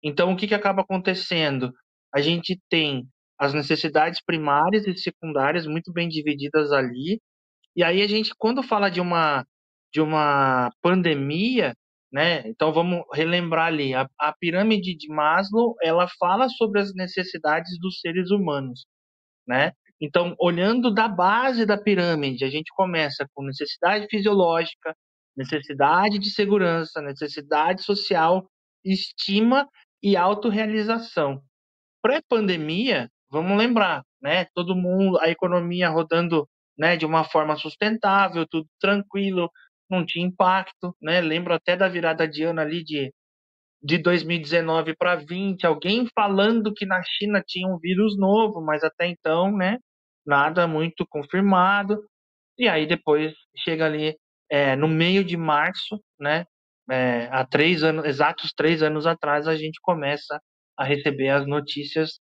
[0.02, 1.72] Então, o que, que acaba acontecendo?
[2.14, 3.06] A gente tem
[3.38, 7.20] as necessidades primárias e secundárias muito bem divididas ali,
[7.76, 9.44] e aí a gente, quando fala de uma
[9.92, 11.74] de uma pandemia,
[12.12, 12.46] né?
[12.48, 18.00] Então vamos relembrar ali a, a pirâmide de Maslow, ela fala sobre as necessidades dos
[18.00, 18.86] seres humanos,
[19.46, 19.72] né?
[20.00, 24.94] Então, olhando da base da pirâmide, a gente começa com necessidade fisiológica,
[25.36, 28.48] necessidade de segurança, necessidade social,
[28.84, 29.68] estima
[30.02, 31.42] e autorrealização.
[32.00, 34.46] Pré-pandemia, vamos lembrar, né?
[34.54, 39.50] Todo mundo, a economia rodando, né, de uma forma sustentável, tudo tranquilo,
[39.90, 41.20] não tinha impacto, né?
[41.20, 43.12] Lembro até da virada de ano ali de,
[43.82, 49.06] de 2019 para 20, alguém falando que na China tinha um vírus novo, mas até
[49.06, 49.78] então, né?
[50.26, 52.02] Nada muito confirmado.
[52.58, 54.16] E aí depois chega ali
[54.50, 56.44] é, no meio de março, né?
[56.90, 60.40] É, há três anos, exatos três anos atrás, a gente começa
[60.76, 62.18] a receber as notícias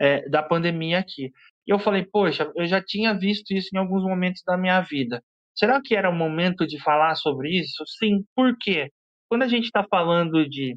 [0.00, 1.32] é, da pandemia aqui.
[1.66, 5.22] E eu falei, poxa, eu já tinha visto isso em alguns momentos da minha vida.
[5.58, 7.84] Será que era o momento de falar sobre isso?
[7.98, 8.92] Sim, por quê?
[9.28, 10.76] Quando a gente está falando de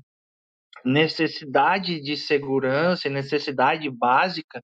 [0.84, 4.60] necessidade de segurança necessidade básica,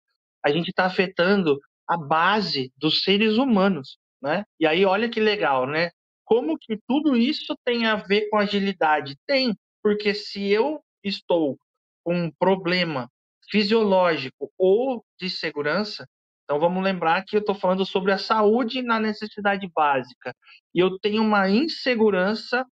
[0.43, 4.45] a gente está afetando a base dos seres humanos, né?
[4.57, 5.89] E aí olha que legal, né?
[6.23, 9.17] Como que tudo isso tem a ver com agilidade?
[9.27, 11.57] Tem, porque se eu estou
[12.05, 13.09] com um problema
[13.49, 16.07] fisiológico ou de segurança,
[16.45, 20.33] então vamos lembrar que eu estou falando sobre a saúde na necessidade básica.
[20.73, 22.63] E eu tenho uma insegurança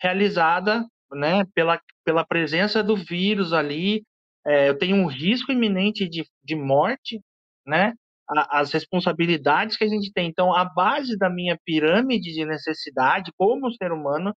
[0.00, 4.04] realizada né, pela, pela presença do vírus ali.
[4.46, 7.20] É, eu tenho um risco iminente de, de morte,
[7.66, 7.92] né?
[8.28, 10.28] As responsabilidades que a gente tem.
[10.28, 14.34] Então, a base da minha pirâmide de necessidade como ser humano,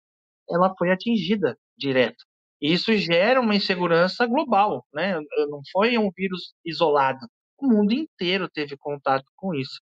[0.49, 2.23] ela foi atingida direto.
[2.61, 5.19] E isso gera uma insegurança global, né?
[5.49, 7.19] Não foi um vírus isolado
[7.61, 9.81] o mundo inteiro teve contato com isso,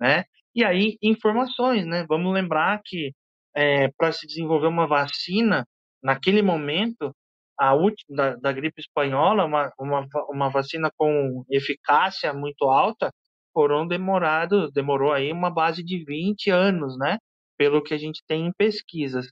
[0.00, 0.24] né?
[0.54, 2.04] E aí, informações, né?
[2.08, 3.12] Vamos lembrar que
[3.54, 5.66] é, para se desenvolver uma vacina,
[6.02, 7.14] naquele momento,
[7.58, 13.12] a última, da, da gripe espanhola, uma, uma, uma vacina com eficácia muito alta,
[13.52, 17.18] foram demorado, demorou aí uma base de 20 anos, né?
[17.58, 19.28] Pelo que a gente tem em pesquisas.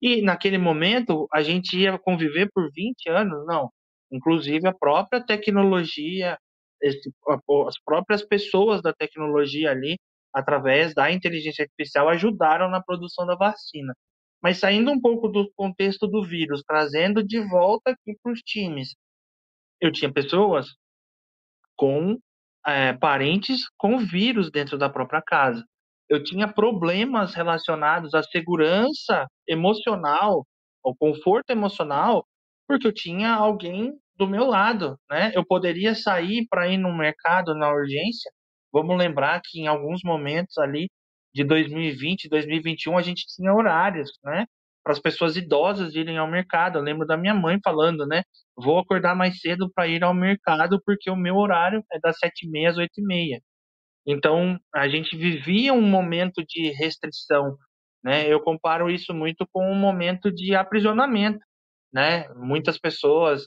[0.00, 3.46] E naquele momento a gente ia conviver por 20 anos?
[3.46, 3.70] Não.
[4.10, 6.38] Inclusive a própria tecnologia,
[6.82, 9.98] as próprias pessoas da tecnologia ali,
[10.32, 13.94] através da inteligência artificial, ajudaram na produção da vacina.
[14.42, 18.94] Mas saindo um pouco do contexto do vírus, trazendo de volta aqui para os times,
[19.80, 20.74] eu tinha pessoas
[21.76, 22.18] com
[22.66, 25.64] é, parentes com vírus dentro da própria casa.
[26.08, 30.46] Eu tinha problemas relacionados à segurança emocional,
[30.84, 32.24] ao conforto emocional,
[32.68, 35.32] porque eu tinha alguém do meu lado, né?
[35.34, 38.30] Eu poderia sair para ir no mercado na urgência.
[38.72, 40.88] Vamos lembrar que em alguns momentos ali
[41.34, 44.46] de 2020, 2021 a gente tinha horários, né?
[44.82, 46.78] Para as pessoas idosas irem ao mercado.
[46.78, 48.22] Eu lembro da minha mãe falando, né?
[48.56, 52.46] Vou acordar mais cedo para ir ao mercado porque o meu horário é das sete
[52.46, 53.40] e meia às oito e meia.
[54.06, 57.56] Então a gente vivia um momento de restrição,
[58.04, 58.32] né?
[58.32, 61.40] Eu comparo isso muito com um momento de aprisionamento,
[61.92, 62.28] né?
[62.36, 63.46] Muitas pessoas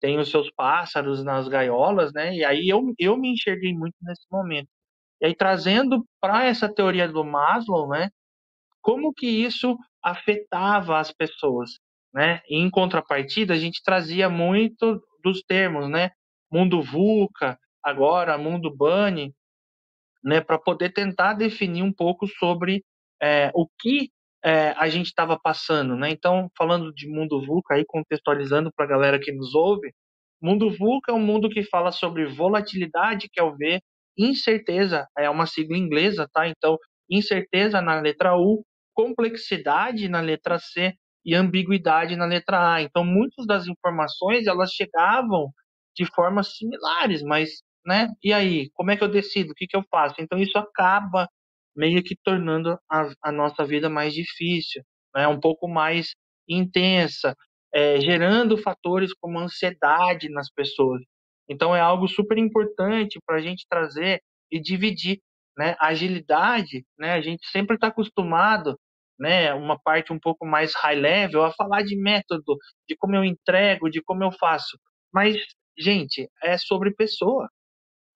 [0.00, 2.34] têm os seus pássaros nas gaiolas, né?
[2.34, 4.68] E aí eu, eu me enxerguei muito nesse momento.
[5.20, 8.10] E aí trazendo para essa teoria do Maslow, né?
[8.80, 11.78] Como que isso afetava as pessoas,
[12.12, 12.40] né?
[12.48, 16.10] E em contrapartida, a gente trazia muito dos termos, né?
[16.50, 19.34] Mundo VUCA, agora mundo Bunny,
[20.24, 20.40] né?
[20.40, 22.82] Para poder tentar definir um pouco sobre
[23.22, 24.10] é, o que
[24.44, 26.10] é, a gente estava passando, né?
[26.10, 29.92] Então, falando de mundo VUCA, aí contextualizando para a galera que nos ouve,
[30.42, 33.80] mundo VUCA é um mundo que fala sobre volatilidade, que é o V,
[34.16, 36.48] incerteza, é uma sigla inglesa, tá?
[36.48, 42.82] Então, incerteza na letra U, complexidade na letra C e ambiguidade na letra A.
[42.82, 45.52] Então, muitas das informações elas chegavam
[45.94, 48.08] de formas similares, mas, né?
[48.22, 49.52] E aí, como é que eu decido?
[49.52, 50.16] O que, que eu faço?
[50.20, 51.28] Então, isso acaba
[51.80, 54.82] meio que tornando a, a nossa vida mais difícil,
[55.14, 55.26] né?
[55.26, 56.14] Um pouco mais
[56.46, 57.34] intensa,
[57.72, 61.00] é, gerando fatores como ansiedade nas pessoas.
[61.48, 64.20] Então, é algo super importante para a gente trazer
[64.52, 65.20] e dividir
[65.56, 65.74] né?
[65.80, 67.12] agilidade, né?
[67.14, 68.78] A gente sempre está acostumado,
[69.18, 69.54] né?
[69.54, 73.88] Uma parte um pouco mais high level a falar de método, de como eu entrego,
[73.88, 74.78] de como eu faço.
[75.12, 75.36] Mas,
[75.78, 77.48] gente, é sobre pessoa.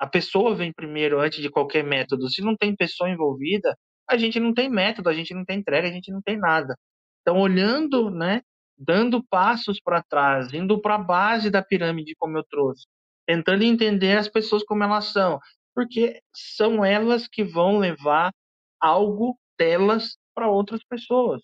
[0.05, 2.29] A pessoa vem primeiro antes de qualquer método.
[2.29, 3.75] Se não tem pessoa envolvida,
[4.07, 6.77] a gente não tem método, a gente não tem entrega, a gente não tem nada.
[7.23, 8.43] Então, olhando, né?
[8.77, 12.87] Dando passos para trás, indo para a base da pirâmide, como eu trouxe,
[13.27, 15.41] tentando entender as pessoas como elas são,
[15.75, 18.31] porque são elas que vão levar
[18.79, 21.41] algo delas para outras pessoas,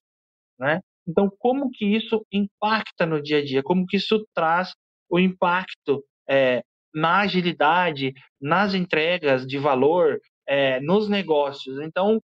[0.58, 0.80] né?
[1.08, 3.62] Então, como que isso impacta no dia a dia?
[3.62, 4.74] Como que isso traz
[5.08, 6.62] o impacto é,
[6.94, 11.80] na agilidade, nas entregas de valor, é, nos negócios?
[11.80, 12.20] Então,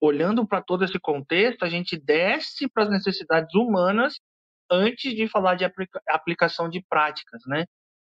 [0.00, 4.14] olhando para todo esse contexto, a gente desce para as necessidades humanas
[4.70, 7.64] antes de falar de aplica aplicação de práticas, né?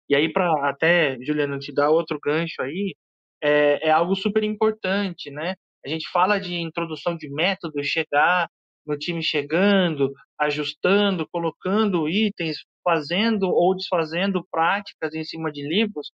[0.10, 2.96] E aí, para até, Juliana, te dar outro gancho aí,
[3.42, 5.56] é, é algo super importante, né?
[5.86, 8.50] A gente fala de introdução de método, chegar
[8.86, 16.12] no time chegando, ajustando, colocando itens, fazendo ou desfazendo práticas em cima de livros,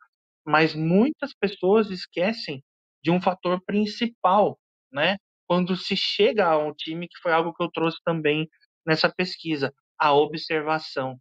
[0.45, 2.63] mas muitas pessoas esquecem
[3.03, 4.59] de um fator principal,
[4.93, 5.17] né?
[5.47, 8.47] Quando se chega a um time, que foi algo que eu trouxe também
[8.85, 11.19] nessa pesquisa, a observação.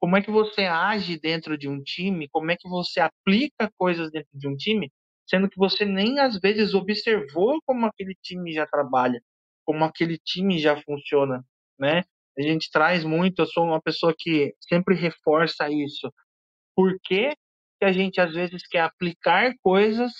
[0.00, 2.28] Como é que você age dentro de um time?
[2.30, 4.90] Como é que você aplica coisas dentro de um time
[5.26, 9.22] sendo que você nem às vezes observou como aquele time já trabalha,
[9.64, 11.44] como aquele time já funciona,
[11.78, 12.02] né?
[12.38, 16.12] A gente traz muito, eu sou uma pessoa que sempre reforça isso.
[16.74, 17.34] Por que,
[17.78, 20.12] que a gente às vezes quer aplicar coisas,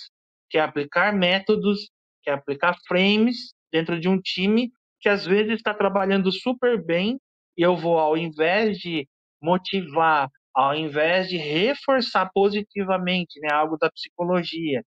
[0.49, 1.89] quer aplicar métodos,
[2.23, 4.71] quer aplicar frames dentro de um time
[5.01, 7.19] que às vezes está trabalhando super bem
[7.57, 9.07] e eu vou, ao invés de
[9.41, 14.83] motivar, ao invés de reforçar positivamente, né, algo da psicologia,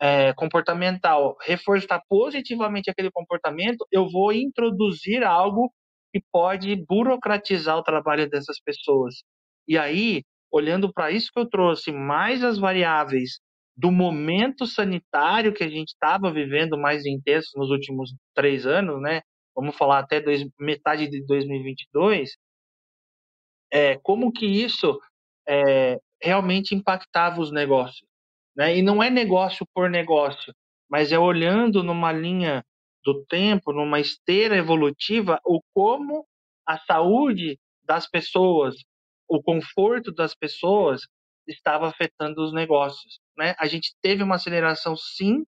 [0.00, 5.72] é, comportamental reforçar positivamente aquele comportamento, eu vou introduzir algo
[6.12, 9.22] que pode burocratizar o trabalho dessas pessoas.
[9.66, 13.40] E aí, olhando para isso que eu trouxe, mais as variáveis
[13.76, 19.22] do momento sanitário que a gente estava vivendo mais intenso nos últimos três anos, né?
[19.54, 22.36] Vamos falar até dois, metade de 2022.
[23.72, 25.00] É, como que isso
[25.48, 28.06] é, realmente impactava os negócios?
[28.56, 28.76] Né?
[28.76, 30.52] E não é negócio por negócio,
[30.88, 32.64] mas é olhando numa linha
[33.04, 36.26] do tempo, numa esteira evolutiva, o como
[36.66, 38.76] a saúde das pessoas,
[39.28, 41.02] o conforto das pessoas
[41.46, 43.18] estava afetando os negócios.
[43.36, 43.54] Né?
[43.58, 45.44] A gente teve uma aceleração, sim,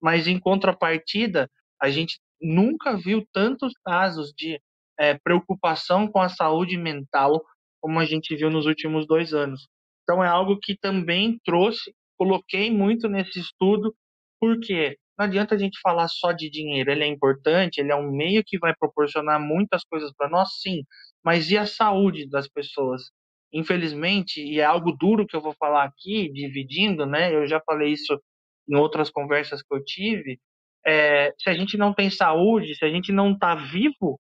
[0.00, 1.50] mas em contrapartida,
[1.80, 4.60] a gente nunca viu tantos casos de
[4.98, 7.44] é, preocupação com a saúde mental,
[7.80, 9.68] como a gente viu nos últimos dois anos.
[10.02, 13.94] Então, é algo que também trouxe, coloquei muito nesse estudo,
[14.40, 18.10] porque não adianta a gente falar só de dinheiro, ele é importante, ele é um
[18.10, 20.82] meio que vai proporcionar muitas coisas para nós, sim,
[21.24, 23.10] mas e a saúde das pessoas?
[23.52, 27.34] Infelizmente, e é algo duro que eu vou falar aqui, dividindo, né?
[27.34, 28.20] Eu já falei isso
[28.68, 30.38] em outras conversas que eu tive.
[30.86, 34.20] É, se a gente não tem saúde, se a gente não está vivo,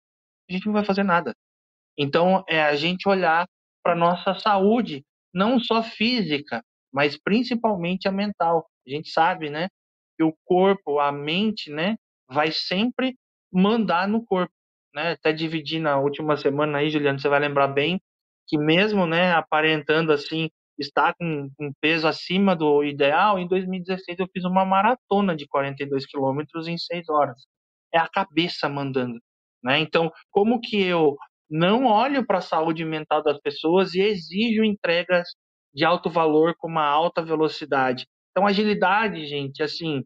[0.48, 1.34] a gente não vai fazer nada.
[1.98, 3.46] Então, é a gente olhar
[3.82, 8.66] para nossa saúde, não só física, mas principalmente a mental.
[8.86, 9.68] A gente sabe, né,
[10.22, 11.96] o corpo, a mente, né,
[12.28, 13.16] vai sempre
[13.52, 14.52] mandar no corpo,
[14.94, 15.12] né?
[15.12, 18.00] Até dividir na última semana aí, Juliano, você vai lembrar bem
[18.46, 24.28] que mesmo, né, aparentando assim estar com um peso acima do ideal, em 2016 eu
[24.32, 27.38] fiz uma maratona de 42 quilômetros em 6 horas.
[27.92, 29.18] É a cabeça mandando,
[29.62, 29.78] né?
[29.78, 31.16] Então, como que eu
[31.50, 35.28] não olho para a saúde mental das pessoas e exijo entregas
[35.74, 38.06] de alto valor com uma alta velocidade?
[38.34, 40.02] Então, agilidade, gente, assim,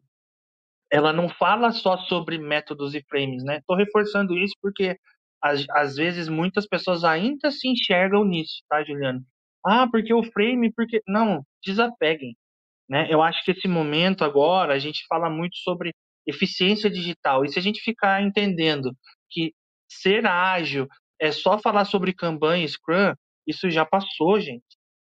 [0.91, 3.57] ela não fala só sobre métodos e frames, né?
[3.57, 4.95] Estou reforçando isso porque
[5.41, 9.21] às, às vezes muitas pessoas ainda se enxergam nisso, tá, Juliano?
[9.65, 12.35] Ah, porque o frame, porque não, desapeguem,
[12.87, 13.07] né?
[13.11, 15.91] Eu acho que esse momento agora a gente fala muito sobre
[16.27, 18.95] eficiência digital e se a gente ficar entendendo
[19.31, 19.53] que
[19.89, 20.87] ser ágil
[21.19, 23.13] é só falar sobre Kanban e Scrum,
[23.47, 24.63] isso já passou, gente.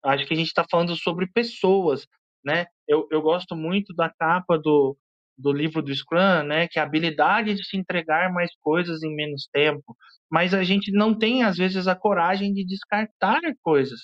[0.03, 2.07] Acho que a gente está falando sobre pessoas,
[2.43, 2.66] né?
[2.88, 4.98] Eu, eu gosto muito da capa do,
[5.38, 9.16] do livro do Scrum, né, que é a habilidade de se entregar mais coisas em
[9.16, 9.96] menos tempo,
[10.30, 14.00] mas a gente não tem às vezes a coragem de descartar coisas.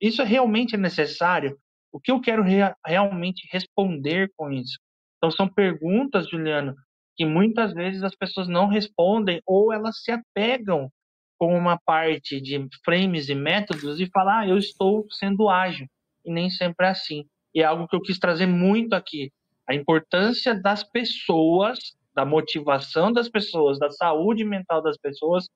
[0.00, 1.56] Isso é realmente necessário?
[1.92, 4.78] O que eu quero rea realmente responder com isso?
[5.18, 6.74] Então são perguntas, Juliano,
[7.16, 10.90] que muitas vezes as pessoas não respondem ou elas se apegam
[11.38, 15.86] com uma parte de frames e métodos e falam, ah, eu estou sendo ágil.
[16.24, 17.24] E nem sempre é assim.
[17.54, 19.32] E é algo que eu quis trazer muito aqui
[19.68, 21.78] a importância das pessoas,
[22.14, 25.46] da motivação das pessoas, da saúde mental das pessoas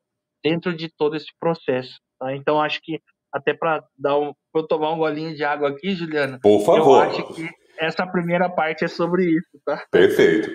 [0.42, 1.98] dentro de todo esse processo.
[2.18, 2.34] Tá?
[2.34, 3.00] Então, acho que
[3.32, 6.38] até para dar um, eu tomar um golinho de água aqui, Juliana.
[6.40, 7.04] Por favor.
[7.04, 7.48] Eu acho que
[7.78, 9.82] essa primeira parte é sobre isso, tá?
[9.90, 10.50] Perfeito.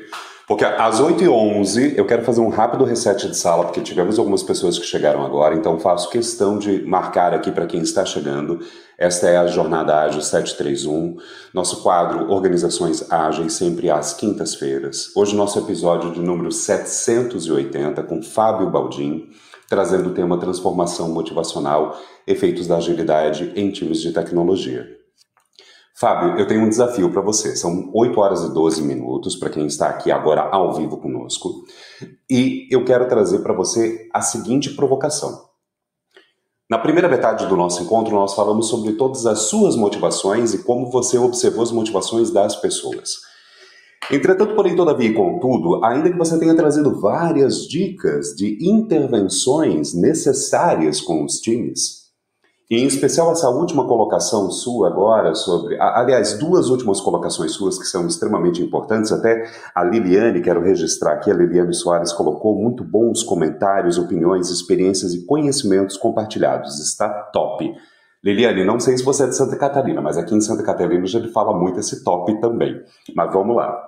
[0.49, 4.79] Porque às 8h11 eu quero fazer um rápido reset de sala, porque tivemos algumas pessoas
[4.79, 8.59] que chegaram agora, então faço questão de marcar aqui para quem está chegando.
[8.97, 11.17] Esta é a Jornada Ágil 731,
[11.53, 15.15] nosso quadro Organizações Ágeis, sempre às quintas-feiras.
[15.15, 19.29] Hoje, nosso episódio de número 780, com Fábio Baldin,
[19.69, 21.95] trazendo o tema Transformação Motivacional,
[22.25, 24.98] Efeitos da Agilidade em Times de Tecnologia.
[25.99, 27.57] Fábio, eu tenho um desafio para você.
[27.57, 31.65] São 8 horas e 12 minutos para quem está aqui agora ao vivo conosco.
[32.29, 35.49] E eu quero trazer para você a seguinte provocação.
[36.69, 40.89] Na primeira metade do nosso encontro, nós falamos sobre todas as suas motivações e como
[40.89, 43.15] você observou as motivações das pessoas.
[44.09, 51.01] Entretanto, porém, todavia e contudo, ainda que você tenha trazido várias dicas de intervenções necessárias
[51.01, 52.08] com os times,
[52.69, 57.85] e em especial essa última colocação sua agora sobre, aliás, duas últimas colocações suas que
[57.85, 63.23] são extremamente importantes, até a Liliane, quero registrar aqui, a Liliane Soares colocou muito bons
[63.23, 67.73] comentários, opiniões, experiências e conhecimentos compartilhados, está top.
[68.23, 71.17] Liliane, não sei se você é de Santa Catarina, mas aqui em Santa Catarina já
[71.17, 72.79] ele fala muito esse top também.
[73.15, 73.81] Mas vamos lá.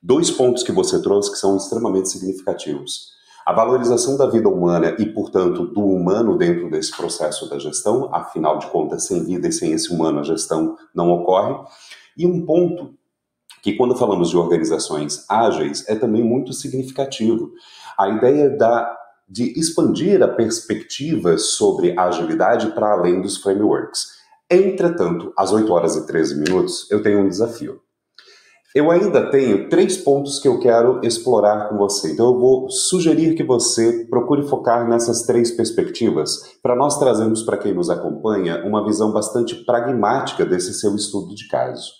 [0.00, 3.15] Dois pontos que você trouxe que são extremamente significativos.
[3.46, 8.58] A valorização da vida humana e, portanto, do humano dentro desse processo da gestão, afinal
[8.58, 11.54] de contas, sem vida e sem esse humano a gestão não ocorre.
[12.18, 12.92] E um ponto
[13.62, 17.52] que, quando falamos de organizações ágeis, é também muito significativo.
[17.96, 18.92] A ideia da,
[19.28, 24.08] de expandir a perspectiva sobre a agilidade para além dos frameworks.
[24.50, 27.80] Entretanto, às 8 horas e 13 minutos, eu tenho um desafio.
[28.74, 32.12] Eu ainda tenho três pontos que eu quero explorar com você.
[32.12, 37.56] Então, eu vou sugerir que você procure focar nessas três perspectivas para nós trazermos para
[37.56, 41.90] quem nos acompanha uma visão bastante pragmática desse seu estudo de caso.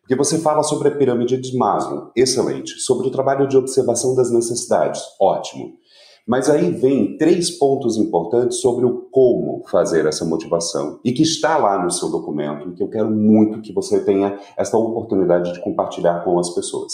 [0.00, 2.80] Porque você fala sobre a pirâmide de Maslow, excelente.
[2.80, 5.74] Sobre o trabalho de observação das necessidades, ótimo.
[6.26, 11.56] Mas aí vem três pontos importantes sobre o como fazer essa motivação e que está
[11.56, 15.60] lá no seu documento e que eu quero muito que você tenha essa oportunidade de
[15.60, 16.92] compartilhar com as pessoas.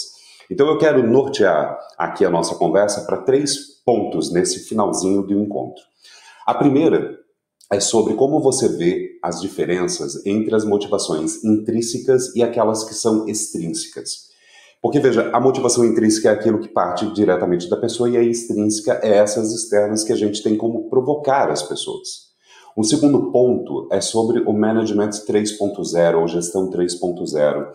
[0.49, 5.83] Então eu quero nortear aqui a nossa conversa para três pontos nesse finalzinho do encontro.
[6.45, 7.17] A primeira
[7.71, 13.27] é sobre como você vê as diferenças entre as motivações intrínsecas e aquelas que são
[13.27, 14.26] extrínsecas.
[14.81, 18.99] Porque, veja, a motivação intrínseca é aquilo que parte diretamente da pessoa e a extrínseca
[19.03, 22.27] é essas externas que a gente tem como provocar as pessoas.
[22.77, 27.67] Um segundo ponto é sobre o Management 3.0 ou Gestão 3.0.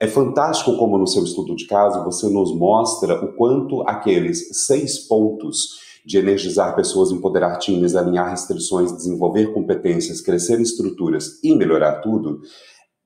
[0.00, 4.98] É fantástico como no seu estudo de caso você nos mostra o quanto aqueles seis
[4.98, 12.40] pontos de energizar pessoas, empoderar times, alinhar restrições, desenvolver competências, crescer estruturas e melhorar tudo,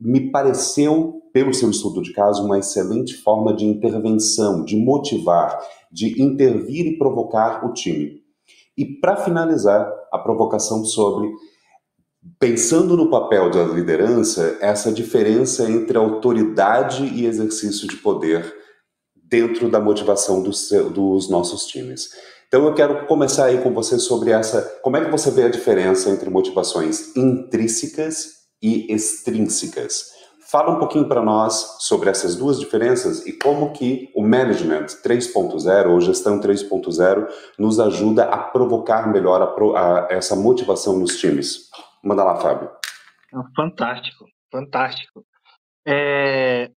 [0.01, 5.59] me pareceu, pelo seu estudo de caso, uma excelente forma de intervenção, de motivar,
[5.91, 8.23] de intervir e provocar o time.
[8.77, 11.29] E para finalizar, a provocação sobre
[12.39, 18.55] pensando no papel da liderança, essa diferença entre autoridade e exercício de poder
[19.15, 22.11] dentro da motivação dos, dos nossos times.
[22.47, 25.51] Então eu quero começar aí com você sobre essa, como é que você vê a
[25.51, 30.13] diferença entre motivações intrínsecas e extrínsecas.
[30.51, 35.91] Fala um pouquinho para nós sobre essas duas diferenças e como que o Management 3.0
[35.91, 37.29] ou Gestão 3.0
[37.59, 41.71] nos ajuda a provocar melhor a, a, essa motivação nos times.
[42.05, 42.71] Manda lá, Fábio.
[43.57, 45.25] Fantástico, fantástico.
[45.87, 46.71] É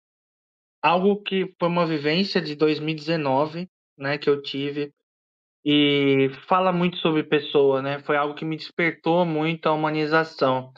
[0.82, 3.68] algo que foi uma vivência de 2019,
[3.98, 4.92] né, que eu tive
[5.68, 7.98] e fala muito sobre pessoa, né?
[8.04, 10.72] Foi algo que me despertou muito a humanização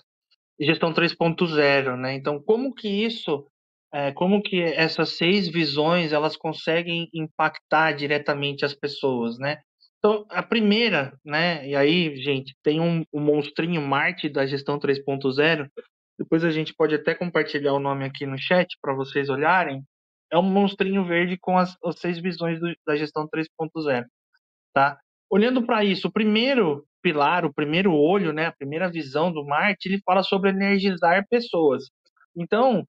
[0.61, 2.15] gestão 3.0, né?
[2.15, 3.47] Então, como que isso,
[3.93, 9.59] é, como que essas seis visões elas conseguem impactar diretamente as pessoas, né?
[9.99, 11.67] Então, a primeira, né?
[11.67, 15.69] E aí, gente, tem um, um monstrinho Marte da gestão 3.0.
[16.19, 19.83] Depois a gente pode até compartilhar o nome aqui no chat para vocês olharem.
[20.33, 24.05] É um monstrinho verde com as, as seis visões do, da gestão 3.0,
[24.75, 24.99] tá?
[25.31, 29.89] Olhando para isso, o primeiro pilar, o primeiro olho, né, a primeira visão do Marte,
[29.89, 31.85] ele fala sobre energizar pessoas.
[32.37, 32.85] Então,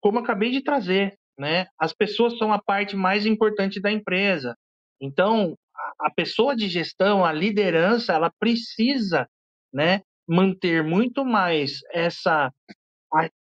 [0.00, 4.56] como acabei de trazer, né, as pessoas são a parte mais importante da empresa.
[5.00, 5.56] Então,
[6.00, 9.28] a pessoa de gestão, a liderança, ela precisa,
[9.72, 12.50] né, manter muito mais essa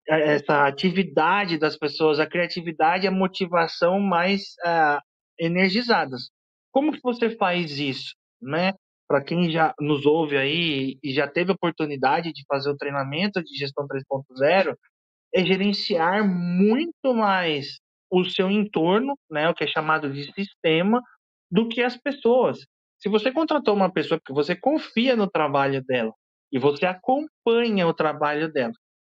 [0.09, 5.01] essa atividade das pessoas, a criatividade, a motivação mais uh,
[5.37, 6.29] energizadas.
[6.71, 8.73] Como que você faz isso, né?
[9.07, 13.55] Para quem já nos ouve aí e já teve oportunidade de fazer o treinamento de
[13.57, 14.75] gestão 3.0,
[15.33, 17.79] é gerenciar muito mais
[18.11, 21.01] o seu entorno, né, o que é chamado de sistema,
[21.51, 22.59] do que as pessoas.
[22.99, 26.13] Se você contratou uma pessoa porque você confia no trabalho dela
[26.51, 28.73] e você acompanha o trabalho dela,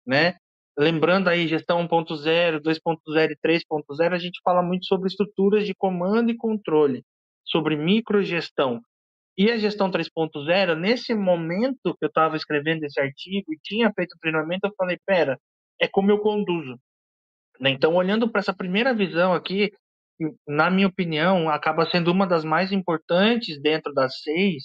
[0.07, 0.34] né?
[0.78, 6.30] Lembrando aí gestão 1.0, 2.0 e 3.0, a gente fala muito sobre estruturas de comando
[6.30, 7.05] e controle,
[7.45, 8.80] sobre microgestão.
[9.39, 14.14] E a gestão 3.0, nesse momento que eu estava escrevendo esse artigo e tinha feito
[14.14, 15.39] o treinamento, eu falei, pera,
[15.80, 16.76] é como eu conduzo.
[17.61, 17.70] Né?
[17.70, 19.72] Então, olhando para essa primeira visão aqui,
[20.45, 24.64] na minha opinião, acaba sendo uma das mais importantes dentro das seis,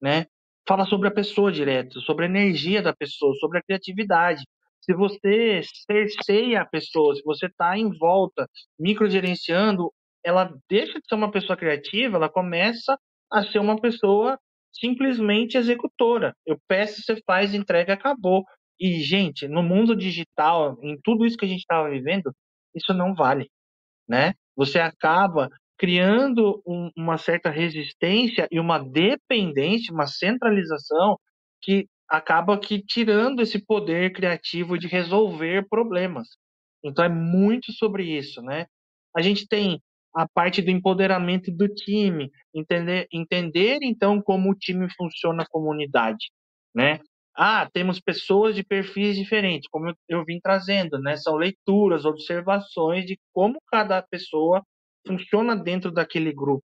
[0.00, 0.26] né?
[0.68, 4.44] Fala sobre a pessoa direto, sobre a energia da pessoa, sobre a criatividade.
[4.82, 8.46] Se você cerceia a pessoa, se você está em volta,
[8.78, 9.90] microgerenciando,
[10.22, 12.98] ela deixa de ser uma pessoa criativa, ela começa
[13.32, 14.38] a ser uma pessoa
[14.72, 16.34] simplesmente executora.
[16.46, 18.44] Eu peço, você faz, entrega, acabou.
[18.78, 22.32] E, gente, no mundo digital, em tudo isso que a gente estava vivendo,
[22.74, 23.50] isso não vale,
[24.08, 24.34] né?
[24.56, 31.18] Você acaba criando um, uma certa resistência e uma dependência, uma centralização
[31.62, 36.28] que acaba que tirando esse poder criativo de resolver problemas.
[36.84, 38.66] Então é muito sobre isso, né?
[39.16, 39.80] A gente tem
[40.14, 46.30] a parte do empoderamento do time, entender, entender então como o time funciona a comunidade,
[46.74, 47.00] né?
[47.36, 51.16] Ah, temos pessoas de perfis diferentes, como eu, vim trazendo, né?
[51.16, 54.62] São leituras, observações de como cada pessoa
[55.06, 56.64] funciona dentro daquele grupo.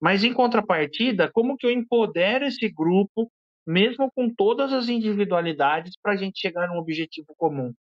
[0.00, 3.30] Mas em contrapartida, como que eu empodero esse grupo,
[3.66, 7.72] mesmo com todas as individualidades, para a gente chegar num objetivo comum?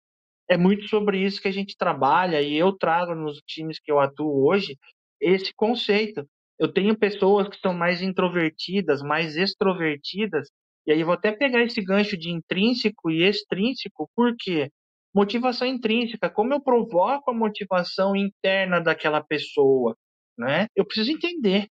[0.50, 4.00] É muito sobre isso que a gente trabalha e eu trago nos times que eu
[4.00, 4.78] atuo hoje
[5.24, 6.28] esse conceito.
[6.60, 10.50] Eu tenho pessoas que são mais introvertidas, mais extrovertidas,
[10.86, 14.70] e aí vou até pegar esse gancho de intrínseco e extrínseco, por quê?
[15.14, 19.96] Motivação intrínseca, como eu provoco a motivação interna daquela pessoa,
[20.38, 20.68] né?
[20.76, 21.68] Eu preciso entender.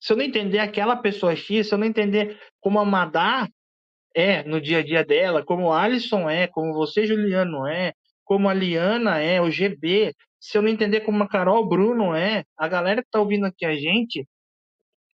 [0.00, 3.48] Se eu não entender aquela pessoa X, se eu não entender como a Madá
[4.14, 7.92] é no dia a dia dela, como o Alisson é, como você, Juliano, é,
[8.24, 10.12] como a Liana é, o GB,
[10.46, 13.66] se eu não entender como a Carol Bruno é, a galera que tá ouvindo aqui
[13.66, 14.24] a gente,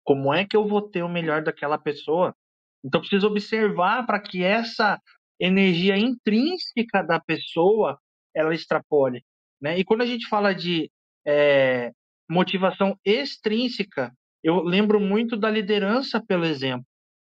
[0.04, 2.36] como é que eu vou ter o melhor daquela pessoa?
[2.84, 5.00] Então preciso observar para que essa
[5.40, 7.98] energia intrínseca da pessoa
[8.36, 9.24] ela extrapole,
[9.60, 9.78] né?
[9.78, 10.90] E quando a gente fala de
[11.26, 11.92] é,
[12.28, 14.12] motivação extrínseca,
[14.44, 16.86] eu lembro muito da liderança pelo exemplo,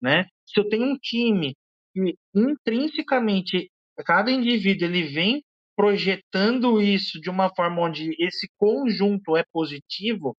[0.01, 0.25] né?
[0.45, 1.55] Se eu tenho um time
[1.93, 3.71] que intrinsecamente
[4.05, 5.44] cada indivíduo ele vem
[5.75, 10.35] projetando isso de uma forma onde esse conjunto é positivo,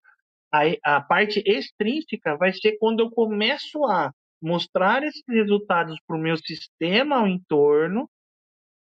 [0.53, 6.21] a, a parte extrínseca vai ser quando eu começo a mostrar esses resultados para o
[6.21, 8.09] meu sistema ao entorno,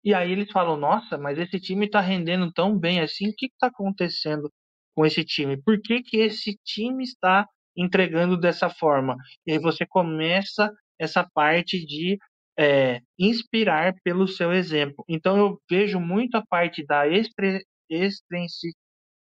[0.04, 3.46] e aí eles falam, nossa, mas esse time está rendendo tão bem assim, o que
[3.46, 4.50] está acontecendo
[4.94, 5.60] com esse time?
[5.60, 7.46] Por que, que esse time está
[7.76, 9.16] entregando dessa forma?
[9.44, 12.18] E aí você começa essa parte de
[12.58, 15.04] é, inspirar pelo seu exemplo.
[15.08, 17.64] Então eu vejo muito a parte da extre,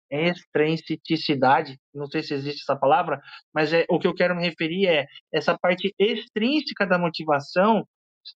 [0.09, 3.19] extrinseticidade, não sei se existe essa palavra,
[3.53, 7.85] mas é, o que eu quero me referir é essa parte extrínseca da motivação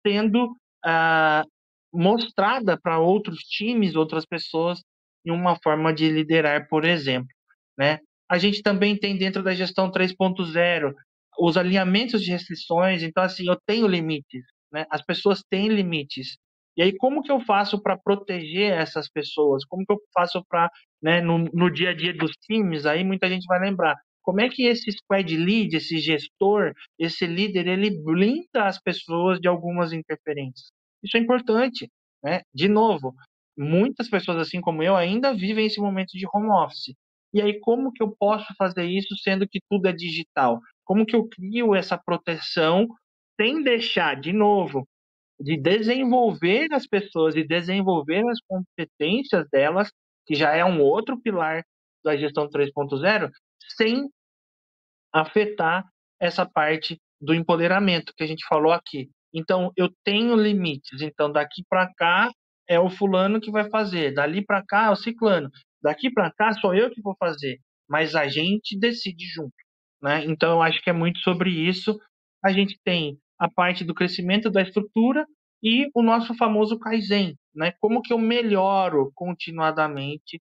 [0.07, 1.45] sendo ah,
[1.93, 4.81] mostrada para outros times, outras pessoas,
[5.25, 7.29] em uma forma de liderar, por exemplo.
[7.77, 7.99] Né?
[8.29, 10.95] A gente também tem dentro da gestão 3.0
[11.41, 14.43] os alinhamentos de restrições, então assim, eu tenho limites,
[14.73, 14.87] né?
[14.91, 16.37] As pessoas têm limites.
[16.77, 19.65] E aí, como que eu faço para proteger essas pessoas?
[19.65, 20.71] Como que eu faço para,
[21.03, 24.49] né, no, no dia a dia dos times, aí muita gente vai lembrar, como é
[24.49, 30.69] que esse squad lead, esse gestor, esse líder, ele blinda as pessoas de algumas interferências?
[31.03, 31.91] Isso é importante,
[32.23, 32.43] né?
[32.55, 33.15] De novo,
[33.57, 36.95] muitas pessoas, assim como eu, ainda vivem esse momento de home office.
[37.33, 40.61] E aí, como que eu posso fazer isso sendo que tudo é digital?
[40.85, 42.87] Como que eu crio essa proteção
[43.41, 44.87] sem deixar, de novo,
[45.41, 49.91] de desenvolver as pessoas e desenvolver as competências delas,
[50.27, 51.65] que já é um outro pilar
[52.05, 53.31] da gestão 3.0,
[53.77, 54.09] sem
[55.13, 55.85] afetar
[56.21, 59.09] essa parte do empoderamento que a gente falou aqui.
[59.33, 61.01] Então, eu tenho limites.
[61.01, 62.31] Então, daqui para cá
[62.69, 65.51] é o fulano que vai fazer, dali para cá é o ciclano,
[65.83, 67.59] daqui para cá sou eu que vou fazer,
[67.89, 69.55] mas a gente decide junto.
[70.03, 70.25] Né?
[70.27, 71.99] Então, eu acho que é muito sobre isso.
[72.45, 75.27] A gente tem a parte do crescimento da estrutura
[75.63, 77.73] e o nosso famoso Kaizen, né?
[77.81, 80.41] Como que eu melhoro continuadamente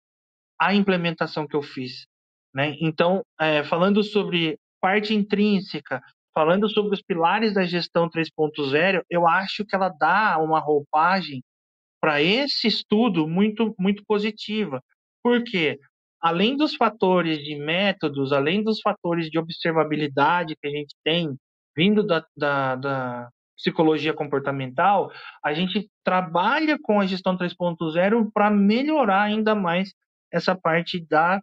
[0.60, 2.06] a implementação que eu fiz,
[2.54, 2.76] né?
[2.82, 6.02] Então, é, falando sobre parte intrínseca,
[6.34, 11.42] falando sobre os pilares da gestão 3.0, eu acho que ela dá uma roupagem
[12.00, 14.82] para esse estudo muito muito positiva.
[15.24, 15.80] Por quê?
[16.22, 21.36] Além dos fatores de métodos, além dos fatores de observabilidade que a gente tem
[21.78, 25.12] vindo da, da, da psicologia comportamental,
[25.44, 29.94] a gente trabalha com a gestão 3.0 para melhorar ainda mais
[30.34, 31.40] essa parte da,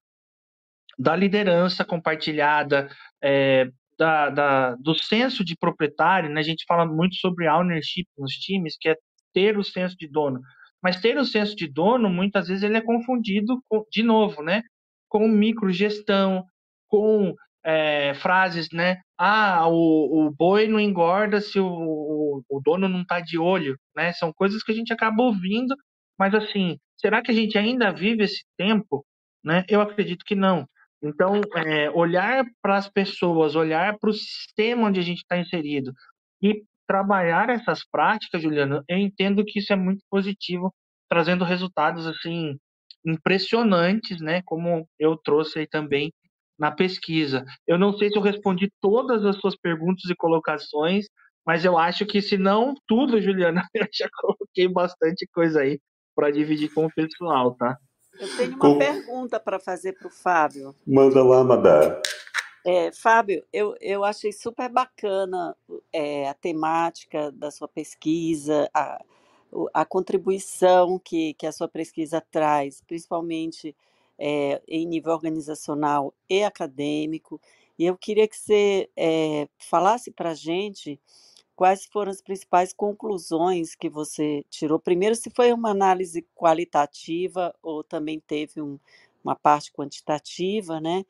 [0.99, 2.91] da liderança compartilhada,
[3.23, 6.29] é, da, da, do senso de proprietário.
[6.29, 6.41] Né?
[6.41, 8.97] A gente fala muito sobre ownership nos times, que é
[9.33, 10.41] ter o senso de dono.
[10.83, 14.63] Mas ter o senso de dono, muitas vezes, ele é confundido, com, de novo, né?
[15.09, 16.45] com microgestão,
[16.89, 19.01] com é, frases, né?
[19.19, 23.77] Ah, o, o boi não engorda se o, o, o dono não está de olho,
[23.97, 24.13] né?
[24.13, 25.75] São coisas que a gente acaba ouvindo,
[26.19, 29.05] mas assim, será que a gente ainda vive esse tempo?
[29.43, 29.65] Né?
[29.69, 30.67] Eu acredito que não.
[31.03, 35.93] Então, é, olhar para as pessoas, olhar para o sistema onde a gente está inserido
[36.43, 40.73] e trabalhar essas práticas, Juliana, eu entendo que isso é muito positivo,
[41.09, 42.57] trazendo resultados assim
[43.05, 44.41] impressionantes, né?
[44.45, 46.11] Como eu trouxe aí também
[46.59, 47.45] na pesquisa.
[47.67, 51.07] Eu não sei se eu respondi todas as suas perguntas e colocações,
[51.47, 55.81] mas eu acho que se não tudo, Juliana, eu já coloquei bastante coisa aí
[56.15, 57.77] para dividir com o pessoal, tá?
[58.19, 58.79] Eu tenho uma com...
[58.79, 60.75] pergunta para fazer para o Fábio.
[60.87, 62.01] Manda lá, Madá.
[62.65, 65.55] É, Fábio, eu, eu achei super bacana
[65.93, 69.05] é, a temática da sua pesquisa, a,
[69.75, 73.77] a contribuição que, que a sua pesquisa traz, principalmente
[74.19, 77.41] é, em nível organizacional e acadêmico.
[77.79, 81.01] E eu queria que você é, falasse para a gente
[81.57, 84.79] quais foram as principais conclusões que você tirou.
[84.79, 88.79] Primeiro, se foi uma análise qualitativa ou também teve um,
[89.23, 91.05] uma parte quantitativa, né?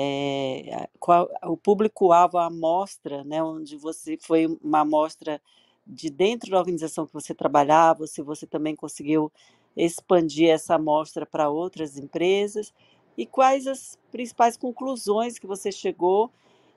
[0.00, 5.42] É, qual, o público-alvo, a amostra, né, onde você foi uma amostra
[5.84, 9.32] de dentro da organização que você trabalhava, se você também conseguiu
[9.78, 12.74] expandir essa amostra para outras empresas?
[13.16, 16.30] E quais as principais conclusões que você chegou,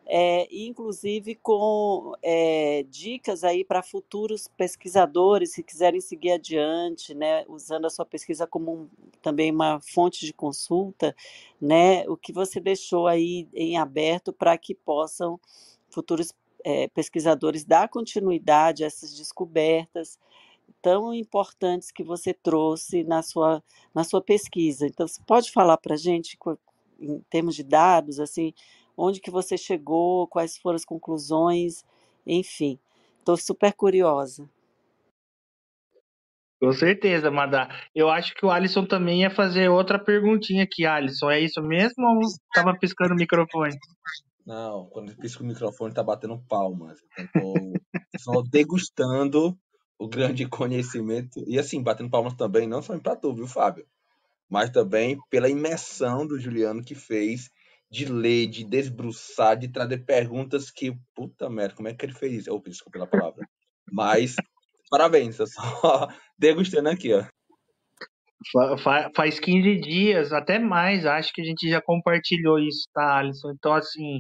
[0.06, 7.86] é, inclusive com é, dicas aí para futuros pesquisadores que quiserem seguir adiante, né, usando
[7.86, 8.90] a sua pesquisa como um,
[9.22, 11.16] também uma fonte de consulta,
[11.60, 15.40] né, o que você deixou aí em aberto para que possam
[15.90, 16.34] futuros
[16.64, 20.20] é, pesquisadores dar continuidade a essas descobertas
[20.82, 23.64] tão importantes que você trouxe na sua,
[23.94, 24.88] na sua pesquisa.
[24.88, 26.38] Então, você pode falar para a gente
[27.00, 28.54] em termos de dados, assim,
[28.96, 31.84] onde que você chegou, quais foram as conclusões,
[32.26, 32.80] enfim.
[33.20, 34.50] Estou super curiosa.
[36.60, 37.70] Com certeza, Madá.
[37.96, 41.32] Eu acho que o Alisson também ia fazer outra perguntinha aqui, Alisson.
[41.32, 43.76] É isso mesmo ou estava piscando o microfone?
[44.46, 47.00] Não, quando pisca o microfone tá batendo palmas.
[47.18, 47.54] Então,
[48.20, 49.58] só degustando
[50.04, 51.44] o grande conhecimento.
[51.48, 53.86] E assim, batendo palmas também, não só para tu, viu, Fábio?
[54.50, 57.50] Mas também pela imersão do Juliano que fez
[57.90, 62.34] de ler, de desbruçar, de trazer perguntas que, puta merda, como é que ele fez
[62.34, 62.54] isso?
[62.54, 63.48] Oh, desculpa pela palavra.
[63.92, 64.36] Mas
[64.92, 65.62] Parabéns, eu só
[66.38, 67.24] degustando aqui, ó.
[69.16, 73.52] Faz 15 dias, até mais, acho que a gente já compartilhou isso, tá, Alisson?
[73.52, 74.20] Então, assim,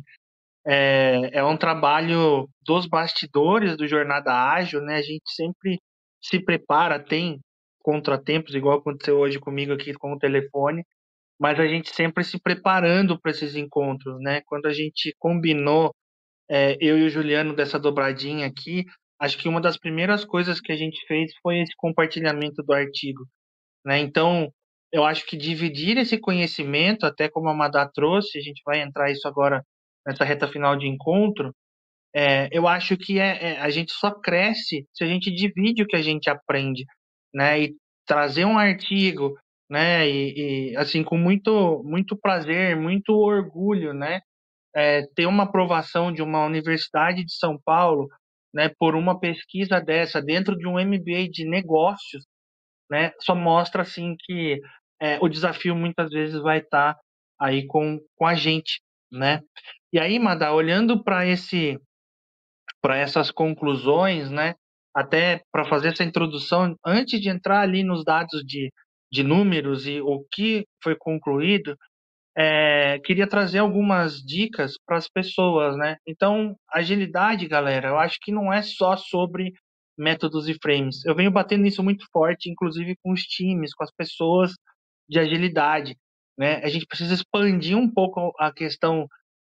[0.65, 4.95] é, é um trabalho dos bastidores do Jornada Ágil, né?
[4.97, 5.79] A gente sempre
[6.21, 7.39] se prepara, tem
[7.81, 10.83] contratempos, igual aconteceu hoje comigo aqui com o telefone,
[11.39, 14.41] mas a gente sempre se preparando para esses encontros, né?
[14.45, 15.91] Quando a gente combinou,
[16.49, 18.85] é, eu e o Juliano, dessa dobradinha aqui,
[19.19, 23.25] acho que uma das primeiras coisas que a gente fez foi esse compartilhamento do artigo.
[23.85, 23.99] Né?
[23.99, 24.51] Então,
[24.91, 29.11] eu acho que dividir esse conhecimento, até como a Madá trouxe, a gente vai entrar
[29.11, 29.63] isso agora
[30.05, 31.53] nessa reta final de encontro,
[32.13, 35.87] é, eu acho que é, é, a gente só cresce se a gente divide o
[35.87, 36.85] que a gente aprende,
[37.33, 37.61] né?
[37.61, 37.75] E
[38.05, 39.37] trazer um artigo,
[39.69, 40.09] né?
[40.09, 44.21] E, e assim com muito muito prazer, muito orgulho, né?
[44.75, 48.07] É, ter uma aprovação de uma universidade de São Paulo
[48.53, 52.25] né, por uma pesquisa dessa dentro de um MBA de negócios,
[52.89, 54.61] né, só mostra assim que
[55.01, 57.01] é, o desafio muitas vezes vai estar tá
[57.39, 58.81] aí com, com a gente,
[59.11, 59.41] né?
[59.93, 61.79] E aí, Madá, olhando para esse
[62.81, 64.55] para essas conclusões, né,
[64.95, 68.71] até para fazer essa introdução, antes de entrar ali nos dados de,
[69.11, 71.77] de números e o que foi concluído,
[72.35, 75.97] é, queria trazer algumas dicas para as pessoas, né?
[76.07, 79.53] Então, agilidade, galera, eu acho que não é só sobre
[79.97, 81.03] métodos e frames.
[81.05, 84.53] Eu venho batendo nisso muito forte, inclusive com os times, com as pessoas
[85.09, 85.95] de agilidade,
[86.41, 86.55] né?
[86.63, 89.07] A gente precisa expandir um pouco a questão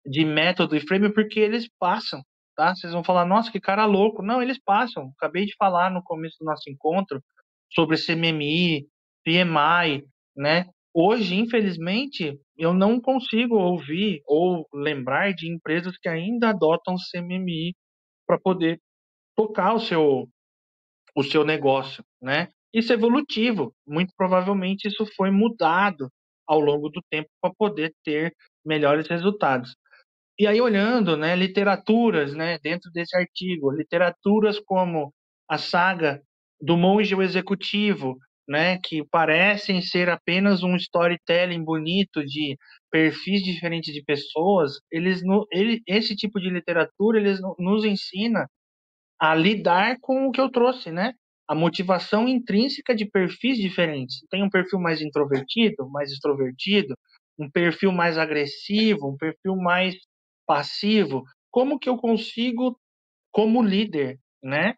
[0.05, 2.23] de método e frame porque eles passam,
[2.55, 2.73] tá?
[2.73, 4.23] Vocês vão falar, nossa, que cara louco.
[4.23, 5.11] Não, eles passam.
[5.17, 7.21] Acabei de falar no começo do nosso encontro
[7.73, 8.87] sobre CMMI,
[9.25, 10.63] PMI, né?
[10.93, 17.75] Hoje, infelizmente, eu não consigo ouvir ou lembrar de empresas que ainda adotam CMMI
[18.25, 18.79] para poder
[19.35, 20.29] tocar o seu
[21.13, 22.47] o seu negócio, né?
[22.73, 23.75] Isso é evolutivo.
[23.85, 26.09] Muito provavelmente isso foi mudado
[26.47, 28.33] ao longo do tempo para poder ter
[28.65, 29.75] melhores resultados.
[30.39, 35.13] E aí olhando, né, literaturas, né, dentro desse artigo, literaturas como
[35.49, 36.21] a saga
[36.61, 38.17] do monge executivo,
[38.47, 42.57] né, que parecem ser apenas um storytelling bonito de
[42.91, 45.21] perfis diferentes de pessoas, eles
[45.51, 48.47] ele, esse tipo de literatura eles nos ensina
[49.19, 51.13] a lidar com o que eu trouxe, né?
[51.47, 54.19] A motivação intrínseca de perfis diferentes.
[54.29, 56.93] Tem um perfil mais introvertido, mais extrovertido,
[57.39, 59.95] um perfil mais agressivo, um perfil mais
[60.45, 61.23] passivo.
[61.51, 62.77] Como que eu consigo,
[63.31, 64.75] como líder, né,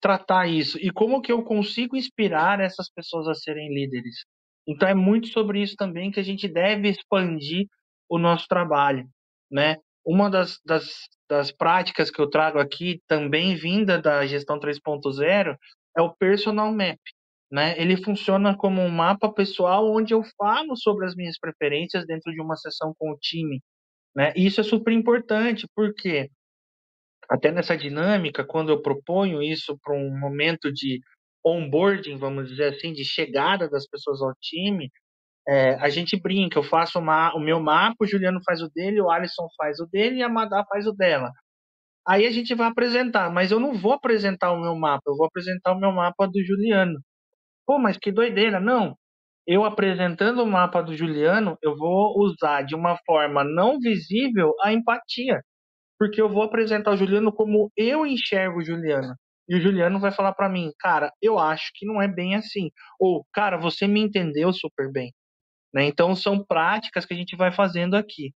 [0.00, 4.24] tratar isso e como que eu consigo inspirar essas pessoas a serem líderes.
[4.66, 7.66] Então é muito sobre isso também que a gente deve expandir
[8.08, 9.08] o nosso trabalho,
[9.50, 9.76] né?
[10.04, 15.56] Uma das, das, das práticas que eu trago aqui, também vinda da gestão 3.0,
[15.98, 16.98] é o personal map,
[17.50, 17.74] né?
[17.80, 22.40] Ele funciona como um mapa pessoal onde eu falo sobre as minhas preferências dentro de
[22.40, 23.60] uma sessão com o time,
[24.14, 24.32] né?
[24.36, 26.30] E isso é super importante, porque
[27.28, 31.00] até nessa dinâmica, quando eu proponho isso para um momento de
[31.44, 34.90] onboarding, vamos dizer assim, de chegada das pessoas ao time,
[35.48, 39.00] é, a gente brinca, eu faço uma, o meu mapa, o Juliano faz o dele,
[39.00, 41.32] o Alisson faz o dele e a Madá faz o dela.
[42.08, 45.26] Aí a gente vai apresentar, mas eu não vou apresentar o meu mapa, eu vou
[45.26, 47.00] apresentar o meu mapa do Juliano.
[47.66, 48.60] Pô, mas que doideira.
[48.60, 48.96] Não,
[49.46, 54.72] eu apresentando o mapa do Juliano, eu vou usar de uma forma não visível a
[54.72, 55.42] empatia
[55.98, 59.14] porque eu vou apresentar o Juliano como eu enxergo o Juliano.
[59.48, 62.70] E o Juliano vai falar para mim, cara, eu acho que não é bem assim.
[63.00, 65.12] Ou, cara, você me entendeu super bem.
[65.74, 65.86] Né?
[65.86, 68.32] Então, são práticas que a gente vai fazendo aqui.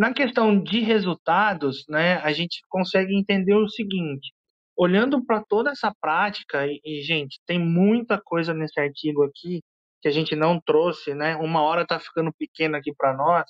[0.00, 4.32] Na questão de resultados, né, a gente consegue entender o seguinte:
[4.74, 9.60] olhando para toda essa prática, e, e, gente, tem muita coisa nesse artigo aqui
[10.00, 11.36] que a gente não trouxe, né?
[11.36, 13.44] Uma hora está ficando pequena aqui para nós,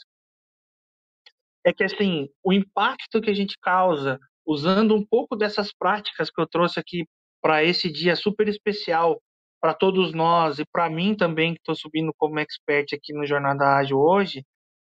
[1.64, 6.40] é que assim, o impacto que a gente causa usando um pouco dessas práticas que
[6.40, 7.07] eu trouxe aqui
[7.40, 9.22] para esse dia super especial
[9.61, 13.76] para todos nós e para mim também que estou subindo como expert aqui no Jornada
[13.76, 14.42] Ágil hoje,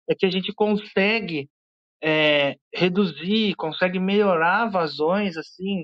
[0.10, 1.49] é que a gente consegue
[2.04, 5.84] é, reduzir, consegue melhorar vazões assim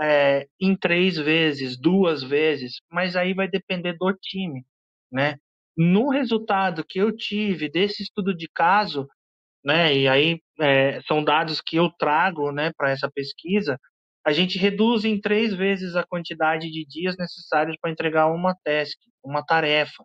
[0.00, 4.64] é, em três vezes, duas vezes, mas aí vai depender do time,
[5.10, 5.36] né?
[5.76, 9.08] No resultado que eu tive desse estudo de caso,
[9.64, 9.94] né?
[9.96, 13.78] E aí é, são dados que eu trago, né, para essa pesquisa.
[14.26, 18.98] A gente reduz em três vezes a quantidade de dias necessários para entregar uma task,
[19.22, 20.04] uma tarefa,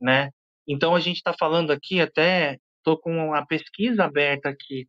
[0.00, 0.30] né?
[0.68, 4.86] Então a gente está falando aqui até estou com a pesquisa aberta aqui,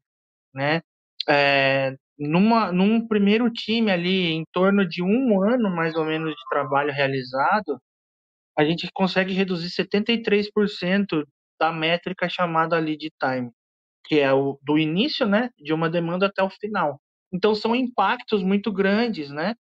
[0.54, 0.82] né?
[1.28, 6.42] É, numa, num primeiro time ali, em torno de um ano mais ou menos de
[6.50, 7.80] trabalho realizado,
[8.58, 11.26] a gente consegue reduzir 73%
[11.60, 13.52] da métrica chamada lead time,
[14.06, 17.00] que é o do início, né, de uma demanda até o final.
[17.34, 19.56] Então são impactos muito grandes, né,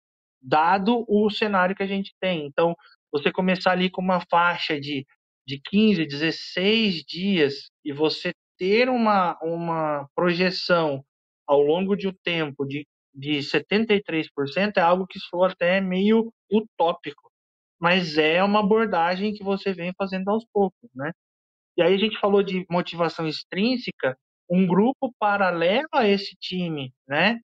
[0.42, 2.46] dado o cenário que a gente tem.
[2.46, 2.74] Então,
[3.12, 5.06] você começar ali com uma faixa de,
[5.50, 11.04] de 15, 16 dias e você ter uma, uma projeção
[11.44, 17.32] ao longo de um tempo de, de 73% é algo que soa até meio utópico,
[17.80, 21.10] mas é uma abordagem que você vem fazendo aos poucos, né?
[21.76, 24.16] E aí a gente falou de motivação extrínseca,
[24.48, 27.40] um grupo paralelo a esse time, né?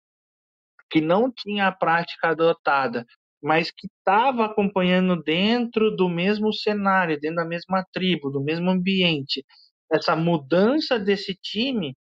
[0.88, 3.04] Que não tinha a prática adotada,
[3.42, 9.44] mas que estava acompanhando dentro do mesmo cenário, dentro da mesma tribo, do mesmo ambiente,
[9.92, 11.94] essa mudança desse time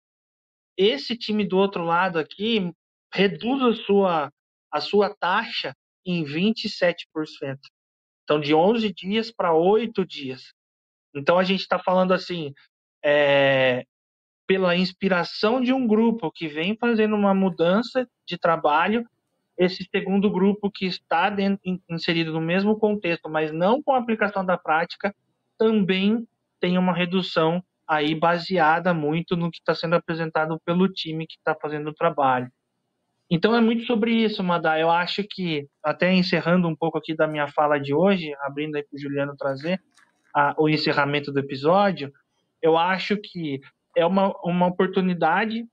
[0.76, 2.70] esse time do outro lado aqui
[3.12, 4.32] reduz a sua,
[4.70, 5.74] a sua taxa
[6.04, 6.96] em 27%.
[8.24, 10.52] Então, de 11 dias para 8 dias.
[11.14, 12.52] Então, a gente está falando assim,
[13.02, 13.84] é,
[14.46, 19.08] pela inspiração de um grupo que vem fazendo uma mudança de trabalho,
[19.58, 24.44] esse segundo grupo que está dentro, inserido no mesmo contexto, mas não com a aplicação
[24.44, 25.14] da prática,
[25.58, 26.26] também
[26.60, 31.54] tem uma redução aí baseada muito no que está sendo apresentado pelo time que está
[31.54, 32.50] fazendo o trabalho.
[33.30, 34.78] Então é muito sobre isso, Madá.
[34.78, 38.84] Eu acho que, até encerrando um pouco aqui da minha fala de hoje, abrindo aí
[38.84, 39.80] para o Juliano trazer
[40.34, 42.12] a, o encerramento do episódio,
[42.62, 43.60] eu acho que
[43.96, 45.66] é uma, uma oportunidade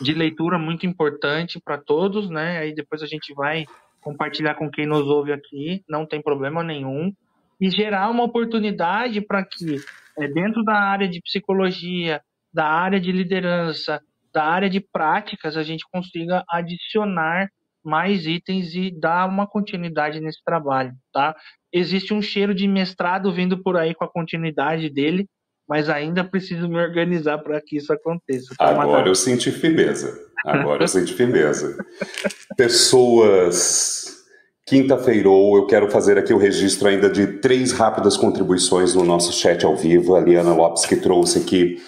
[0.00, 2.58] de leitura muito importante para todos, né?
[2.58, 3.64] Aí depois a gente vai
[4.00, 7.12] compartilhar com quem nos ouve aqui, não tem problema nenhum,
[7.60, 9.76] e gerar uma oportunidade para que
[10.18, 12.20] é, dentro da área de psicologia,
[12.52, 14.00] da área de liderança,
[14.32, 17.48] da área de práticas, a gente consiga adicionar
[17.84, 21.34] mais itens e dar uma continuidade nesse trabalho, tá?
[21.72, 25.26] Existe um cheiro de mestrado vindo por aí com a continuidade dele,
[25.68, 28.54] mas ainda preciso me organizar para que isso aconteça.
[28.58, 30.18] Tá, Agora eu senti firmeza.
[30.44, 31.76] Agora eu senti firmeza.
[32.56, 34.22] Pessoas
[34.64, 39.66] Quinta-feira, eu quero fazer aqui o registro ainda de três rápidas contribuições no nosso chat
[39.66, 40.14] ao vivo.
[40.14, 41.78] A Liana Lopes que trouxe aqui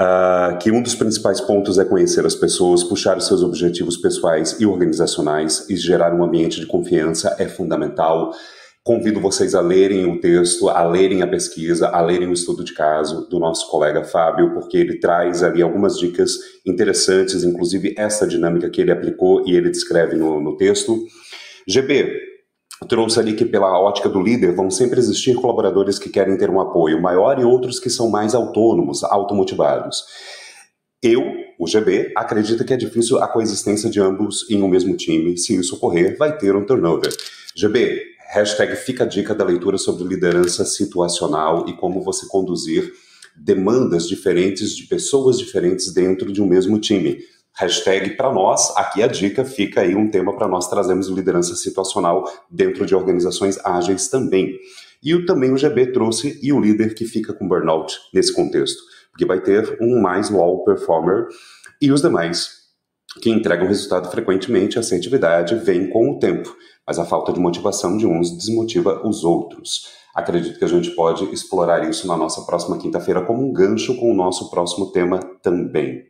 [0.00, 4.56] uh, que um dos principais pontos é conhecer as pessoas, puxar os seus objetivos pessoais
[4.60, 8.32] e organizacionais e gerar um ambiente de confiança é fundamental.
[8.86, 12.74] Convido vocês a lerem o texto, a lerem a pesquisa, a lerem o estudo de
[12.74, 16.32] caso do nosso colega Fábio, porque ele traz ali algumas dicas
[16.66, 21.02] interessantes, inclusive essa dinâmica que ele aplicou e ele descreve no, no texto.
[21.66, 22.12] GB,
[22.86, 26.60] trouxe ali que pela ótica do líder vão sempre existir colaboradores que querem ter um
[26.60, 30.04] apoio maior e outros que são mais autônomos, automotivados.
[31.02, 31.22] Eu,
[31.58, 35.38] o GB, acredito que é difícil a coexistência de ambos em um mesmo time.
[35.38, 37.10] Se isso ocorrer, vai ter um turnover.
[37.56, 42.92] GB, hashtag fica a dica da leitura sobre liderança situacional e como você conduzir
[43.36, 47.18] demandas diferentes de pessoas diferentes dentro de um mesmo time.
[47.56, 52.24] Hashtag para nós, aqui a dica, fica aí um tema para nós trazermos liderança situacional
[52.50, 54.58] dentro de organizações ágeis também.
[55.02, 58.82] E o, também o GB trouxe e o líder que fica com burnout nesse contexto,
[59.10, 61.28] porque vai ter um mais wall performer
[61.80, 62.64] e os demais
[63.20, 66.54] que entregam resultado frequentemente, a assertividade vem com o tempo,
[66.86, 69.88] mas a falta de motivação de uns desmotiva os outros.
[70.14, 74.10] Acredito que a gente pode explorar isso na nossa próxima quinta-feira como um gancho com
[74.12, 76.04] o nosso próximo tema também.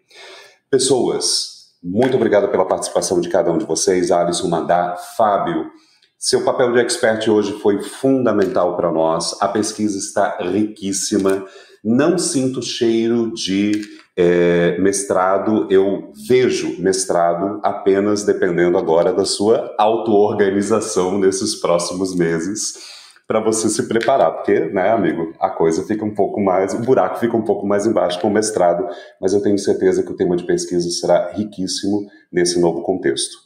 [0.70, 5.70] Pessoas, muito obrigado pela participação de cada um de vocês, Alisson Mandar, Fábio.
[6.18, 9.36] Seu papel de expert hoje foi fundamental para nós.
[9.40, 11.46] A pesquisa está riquíssima.
[11.82, 13.72] Não sinto cheiro de
[14.16, 22.94] é, mestrado, eu vejo mestrado apenas dependendo agora da sua auto-organização nesses próximos meses
[23.26, 27.18] para você se preparar, porque, né, amigo, a coisa fica um pouco mais, o buraco
[27.18, 28.86] fica um pouco mais embaixo com o mestrado,
[29.20, 33.38] mas eu tenho certeza que o tema de pesquisa será riquíssimo nesse novo contexto.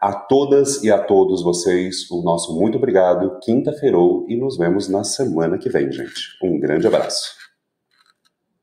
[0.00, 3.96] A todas e a todos vocês, o nosso muito obrigado, quinta-feira
[4.28, 6.36] e nos vemos na semana que vem, gente.
[6.42, 7.41] Um grande abraço.